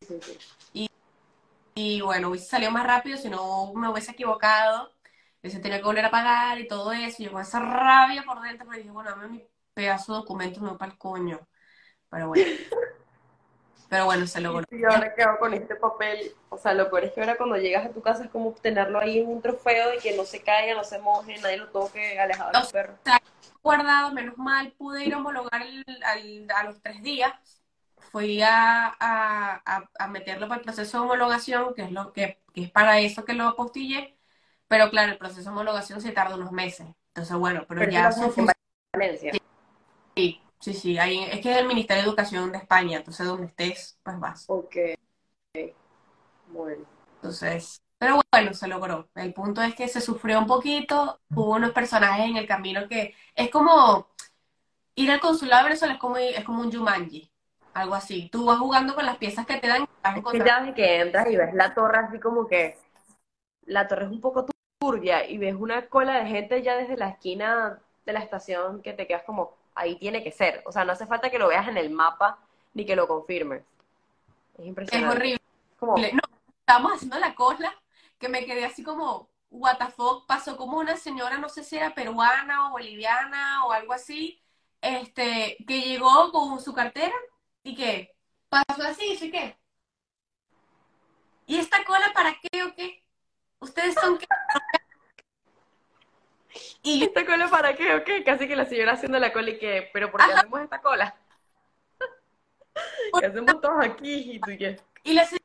[0.00, 0.18] Sí,
[0.72, 0.90] sí.
[1.76, 4.92] Y bueno, hubiese salido más rápido si no me hubiese equivocado.
[5.42, 7.22] Hubiese tenido que volver a pagar y todo eso.
[7.22, 10.60] Y yo con esa rabia por dentro me dije, bueno, dame mi pedazo de documento,
[10.60, 11.46] no para el coño.
[12.08, 12.44] Pero bueno.
[13.88, 14.64] Pero bueno, se logró.
[14.70, 16.32] Y ahora quedo con este papel.
[16.48, 18.98] O sea, lo peor es que ahora cuando llegas a tu casa es como tenerlo
[18.98, 22.18] ahí en un trofeo y que no se caiga, no se moje, nadie lo toque,
[22.18, 22.98] alejado de los perros.
[23.62, 27.32] guardado, menos mal, pude ir a homologar el- al- a los tres días.
[28.12, 32.40] Fui a, a- a- a meterlo para el proceso de homologación, que es lo que,
[32.54, 34.16] que es para eso que lo apostillé.
[34.68, 36.86] Pero claro, el proceso de homologación se tarda unos meses.
[37.08, 38.10] Entonces, bueno, pero Pero ya.
[40.16, 40.98] Sí, sí, sí.
[40.98, 44.44] Ahí, es que es el Ministerio de Educación de España, entonces donde estés, pues vas.
[44.48, 44.76] Ok.
[46.48, 46.84] Bueno.
[47.16, 49.08] Entonces, pero bueno, se logró.
[49.14, 53.14] El punto es que se sufrió un poquito, hubo unos personajes en el camino que
[53.34, 54.08] es como
[54.94, 57.30] ir al consulado de Venezuela es como, es como un Jumanji,
[57.74, 58.28] algo así.
[58.30, 60.74] Tú vas jugando con las piezas que te dan y vas Es que ya ves
[60.74, 62.78] que entras y ves la torre así como que
[63.66, 64.46] la torre es un poco
[64.78, 68.92] turbia y ves una cola de gente ya desde la esquina de la estación que
[68.92, 70.62] te quedas como, ahí tiene que ser.
[70.66, 72.38] O sea, no hace falta que lo veas en el mapa
[72.74, 73.62] ni que lo confirmes.
[74.54, 75.16] Es Es impresionante.
[75.16, 75.40] horrible.
[75.78, 76.20] Como, No,
[76.60, 77.74] estábamos haciendo la cola
[78.18, 81.76] que me quedé así como, what the fuck, pasó como una señora, no sé si
[81.76, 84.40] era peruana o boliviana o algo así,
[84.80, 87.14] este, que llegó con su cartera
[87.62, 88.16] y que
[88.48, 89.56] pasó así, ¿sí qué?
[91.46, 93.04] ¿Y esta cola para qué o qué?
[93.60, 94.26] ¿Ustedes son qué?
[96.84, 97.94] Y ¿esta cola para qué?
[97.96, 98.22] ¿O qué?
[98.22, 100.40] Casi que la señora haciendo la cola y que, pero ¿por qué Ajá.
[100.40, 101.16] hacemos esta cola?
[103.18, 104.32] ¿Qué hacemos todos aquí?
[104.34, 104.80] Y tú y qué.
[105.04, 105.38] y la se-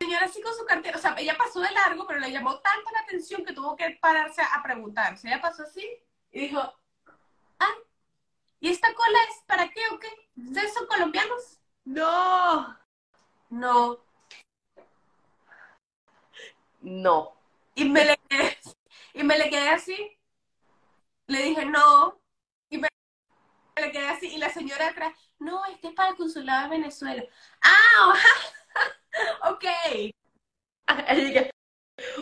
[0.00, 2.90] señora así con su cartera, o sea, ella pasó de largo, pero le llamó tanto
[2.92, 5.14] la atención que tuvo que pararse a preguntar.
[5.14, 5.88] O sea, ella pasó así
[6.32, 6.60] y dijo,
[7.60, 7.74] ah,
[8.60, 10.08] ¿y esta cola es para qué o qué?
[10.36, 11.60] ¿Ustedes son colombianos?
[11.84, 12.76] ¡No!
[13.48, 13.98] No.
[16.80, 17.32] No.
[17.74, 18.58] Y me le quedé,
[19.14, 20.15] y me le quedé así.
[21.28, 22.20] Le dije, no.
[22.70, 22.88] Y me,
[23.80, 24.28] le quedé así.
[24.34, 27.24] Y la señora atrás, no, este es para el consulado de Venezuela.
[27.62, 28.14] Ah,
[29.50, 29.64] ok.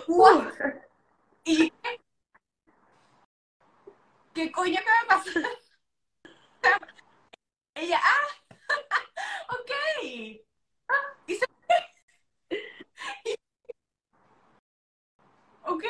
[0.08, 0.52] What?
[1.44, 2.00] Y yo, ¿qué?
[4.34, 5.40] ¿Qué coño que me pasó?
[7.76, 8.28] Ella, ah,
[9.50, 9.70] ok.
[11.26, 11.46] Y se
[15.66, 15.84] ok.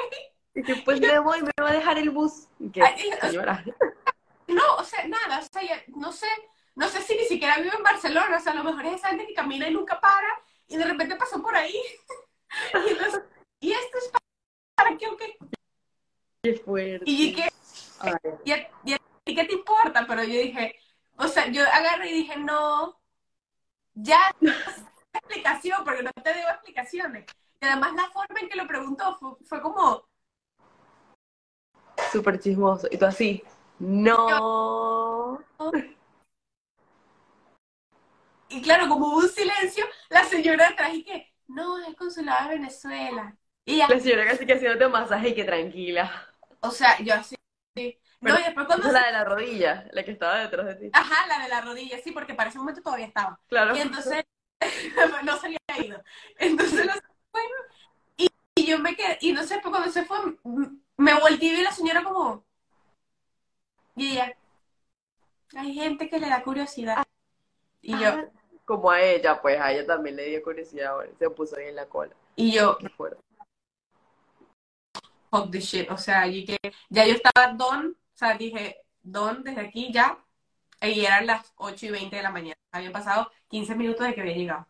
[0.55, 2.49] Y después me voy, me va a dejar el bus.
[2.73, 3.65] Que, Ay, sea, señora.
[4.47, 6.27] No, o sea, nada, o sea, ya- no sé,
[6.75, 9.09] no sé si ni siquiera vive en Barcelona, o sea, a lo mejor es esa
[9.09, 10.29] gente que camina y nunca para,
[10.69, 11.75] y de repente pasó por ahí.
[12.87, 13.21] Y, entonces,
[13.59, 14.13] ¿y esto es
[14.77, 15.37] para qué o qué?
[16.41, 17.03] Qué fuerte.
[17.05, 17.49] Y que,
[17.99, 18.13] Ay,
[19.25, 20.07] ¿y qué te importa?
[20.07, 20.79] Pero yo dije,
[21.17, 23.01] o sea, yo agarré y dije, no,
[23.95, 24.21] ya,
[25.15, 27.25] explicación, porque no te debo explicaciones.
[27.61, 30.07] Y además la forma en que lo preguntó fue, fue como,
[32.15, 32.87] Súper chismoso.
[32.91, 33.43] Y tú así,
[33.81, 35.41] no.
[38.49, 42.57] y claro, como hubo un silencio, la señora atrás y que, no, es consulado de
[42.57, 43.37] Venezuela.
[43.67, 46.29] Y La señora casi que haciéndote masaje y que tranquila.
[46.61, 47.35] o sea, yo así,
[47.77, 47.99] sí.
[48.21, 50.91] no, y después cuando se- la de la rodilla, la que estaba detrás de ti.
[50.93, 53.41] ajá, la de la rodilla, sí, porque para ese momento todavía estaba.
[53.49, 53.77] Claro.
[53.77, 54.25] Y entonces,
[55.25, 56.03] no se había ido.
[56.39, 57.01] Entonces, no sé,
[57.33, 57.49] bueno,
[58.17, 60.19] y, y yo me quedé, y no sé, pues cuando se fue,
[60.97, 62.45] me volteé y vi a la señora como,
[63.97, 64.37] y ella,
[65.57, 67.05] hay gente que le da curiosidad.
[67.81, 68.25] Y yo, Ah,
[68.65, 71.87] como a ella, pues a ella también le dio curiosidad, se puso ahí en la
[71.87, 72.15] cola.
[72.37, 72.79] Y yo,
[75.31, 75.91] fuck this shit.
[75.91, 80.19] O sea, y que ya yo estaba don, o sea, dije, don desde aquí ya.
[80.81, 82.59] Y eran las 8 y 20 de la mañana.
[82.71, 84.67] Habían pasado 15 minutos de que había llegado.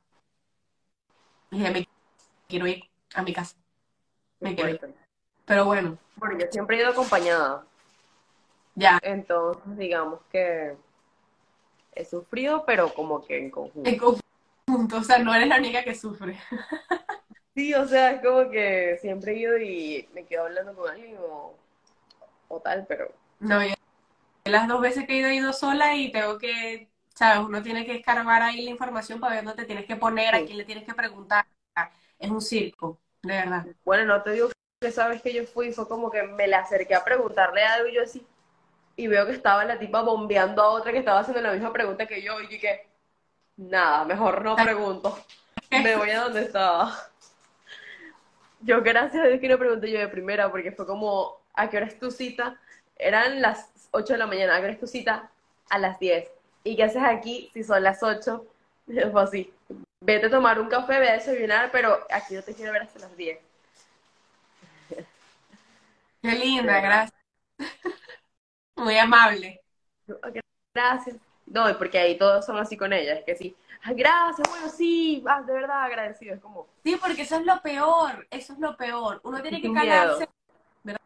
[1.51, 1.89] Y dije, me
[2.49, 3.57] quiero ir a mi casa.
[4.41, 4.95] Me quiero ir.
[5.47, 7.64] Pero bueno, Bueno, yo siempre he ido acompañada,
[8.76, 8.99] ya.
[9.03, 10.76] entonces digamos que
[11.95, 13.90] he sufrido, pero como que en conjunto.
[13.90, 16.38] En conjunto, o sea, no eres la única que sufre.
[17.55, 21.16] Sí, o sea, es como que siempre he ido y me quedo hablando con alguien
[21.20, 21.55] o,
[22.49, 23.74] o tal, pero No, yo
[24.45, 27.47] las dos veces que he ido, he ido sola y tengo que, ¿sabes?
[27.47, 30.45] Uno tiene que escarbar ahí la información para ver dónde te tienes que poner, a
[30.45, 31.47] quién le tienes que preguntar.
[32.18, 33.66] Es un circo, de verdad.
[33.84, 34.49] bueno, no te digo
[34.85, 37.95] que sabes que yo fui, fue como que me le acerqué a preguntarle algo y
[37.95, 38.26] yo así,
[38.97, 42.07] y veo que estaba la tipa bombeando a otra que estaba haciendo la misma pregunta
[42.07, 42.87] que yo, y que,
[43.57, 45.18] nada, mejor no pregunto,
[45.70, 46.95] me voy a donde estaba.
[48.61, 51.78] Yo, gracias a Dios que no pregunté yo de primera, porque fue como, ¿a qué
[51.78, 52.61] hora es tu cita?
[52.97, 55.30] Eran las 8 de la mañana, ¿a qué hora es tu cita?
[55.70, 56.30] A las 10.
[56.62, 58.45] ¿Y qué haces aquí si son las 8?
[59.12, 59.51] Fue así,
[60.01, 63.01] vete a tomar un café, ve a desayunar, pero aquí no te quiero ver hasta
[63.01, 63.53] las 10.
[66.25, 67.20] Qué linda, gracias.
[68.77, 69.61] Muy amable.
[70.07, 70.31] Yo, "Ah,
[70.75, 71.16] Gracias.
[71.47, 75.22] No, porque ahí todos son así con ella, es que sí, "Ah, gracias, bueno, sí,
[75.29, 78.75] ah, de verdad agradecido, es como, Sí, porque eso es lo peor, eso es lo
[78.79, 79.20] peor.
[79.25, 80.27] Uno tiene que calarse,
[80.83, 81.01] ¿verdad?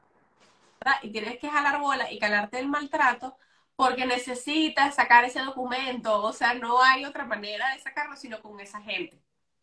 [1.02, 3.36] Y tienes que jalar bola y calarte el maltrato
[3.76, 6.22] porque necesitas sacar ese documento.
[6.22, 9.20] O sea, no hay otra manera de sacarlo sino con esa gente.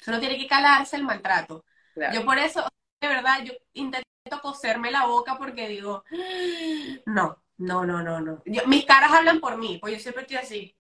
[0.08, 1.66] Uno tiene que calarse el maltrato.
[1.94, 2.14] claro.
[2.14, 2.68] Yo por eso,
[3.02, 4.06] de verdad, yo intento
[4.42, 6.04] coserme la boca porque digo,
[7.06, 8.42] no, no, no, no, no.
[8.46, 10.76] Yo- mis caras hablan por mí, pues yo siempre estoy así.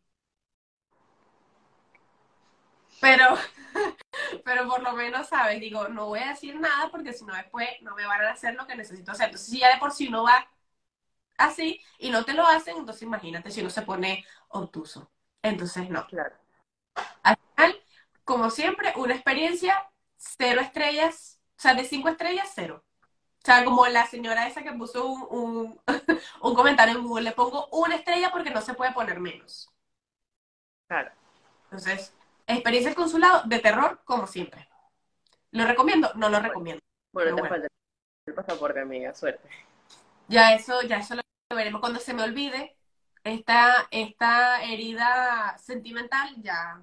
[3.02, 3.36] Pero,
[4.46, 5.60] pero por lo menos, ¿sabes?
[5.60, 8.56] Digo, no voy a decir nada porque si no después no me van a hacer
[8.56, 9.28] lo que necesito hacer.
[9.28, 10.48] Entonces, si ya de por sí uno va
[11.38, 15.12] así y no te lo hacen, entonces imagínate si uno se pone obtuso.
[15.44, 16.08] Entonces, no.
[16.08, 16.36] Claro.
[17.24, 17.84] Al final,
[18.26, 22.85] como siempre, una experiencia, cero estrellas, o sea, de cinco estrellas, cero.
[23.46, 25.80] O sea, como la señora esa que puso un, un,
[26.42, 29.72] un comentario en Google, le pongo una estrella porque no se puede poner menos.
[30.88, 31.12] Claro.
[31.66, 32.12] Entonces,
[32.48, 34.68] experiencia del consulado de terror, como siempre.
[35.52, 36.12] ¿Lo recomiendo?
[36.16, 36.82] No lo recomiendo.
[37.14, 37.50] Bueno, te bueno.
[37.50, 37.68] falta
[38.26, 39.48] el pasaporte, amiga, suerte.
[40.28, 41.22] Ya eso, ya eso lo
[41.56, 42.76] veremos cuando se me olvide.
[43.24, 46.82] Esta, esta herida sentimental, ya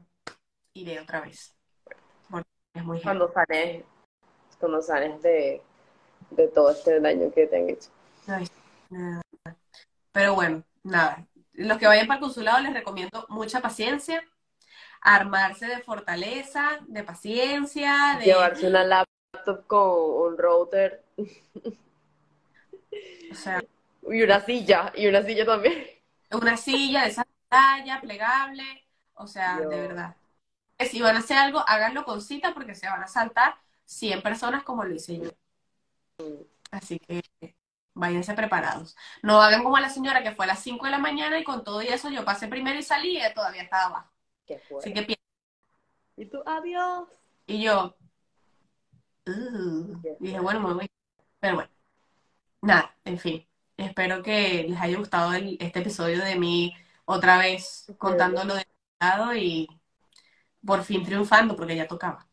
[0.74, 1.56] iré otra vez.
[2.30, 3.02] Porque es muy.
[3.02, 3.84] Cuando sales,
[4.60, 5.60] cuando sales de,
[6.36, 7.88] de todo este daño que te han hecho.
[8.26, 8.46] Ay,
[8.90, 9.22] nada.
[10.12, 11.26] Pero bueno, nada.
[11.52, 14.22] Los que vayan para el consulado les recomiendo mucha paciencia,
[15.00, 18.26] armarse de fortaleza, de paciencia, de...
[18.26, 21.04] Llevarse una laptop con un router
[23.32, 23.62] O sea,
[24.10, 25.86] y una silla, y una silla también.
[26.32, 28.64] una silla de esa talla, plegable,
[29.14, 29.70] o sea, Dios.
[29.70, 30.16] de verdad.
[30.78, 33.54] Si van a hacer algo, háganlo con cita porque se van a saltar
[33.84, 35.30] 100 personas como lo hice yo.
[36.70, 37.22] Así que
[37.94, 38.96] váyanse preparados.
[39.22, 41.62] No hagan como la señora que fue a las 5 de la mañana y con
[41.64, 44.10] todo y eso yo pasé primero y salí y ella todavía estaba abajo.
[44.46, 45.16] Qué Así que
[46.16, 47.08] Y tú, adiós.
[47.46, 47.96] Y yo,
[49.26, 50.90] "Uh", dije, bueno, me voy.
[51.40, 51.70] Pero bueno,
[52.62, 53.46] nada, en fin.
[53.76, 58.60] Espero que les haya gustado el- este episodio de mí otra vez contando lo de
[58.66, 59.68] mi lado y
[60.64, 62.28] por fin triunfando porque ya tocaba.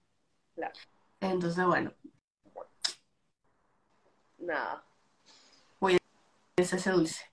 [0.55, 0.73] Claro.
[1.19, 1.93] Entonces, bueno,
[4.39, 4.83] Nada.
[5.79, 5.97] ese
[6.57, 7.28] es ese dulce.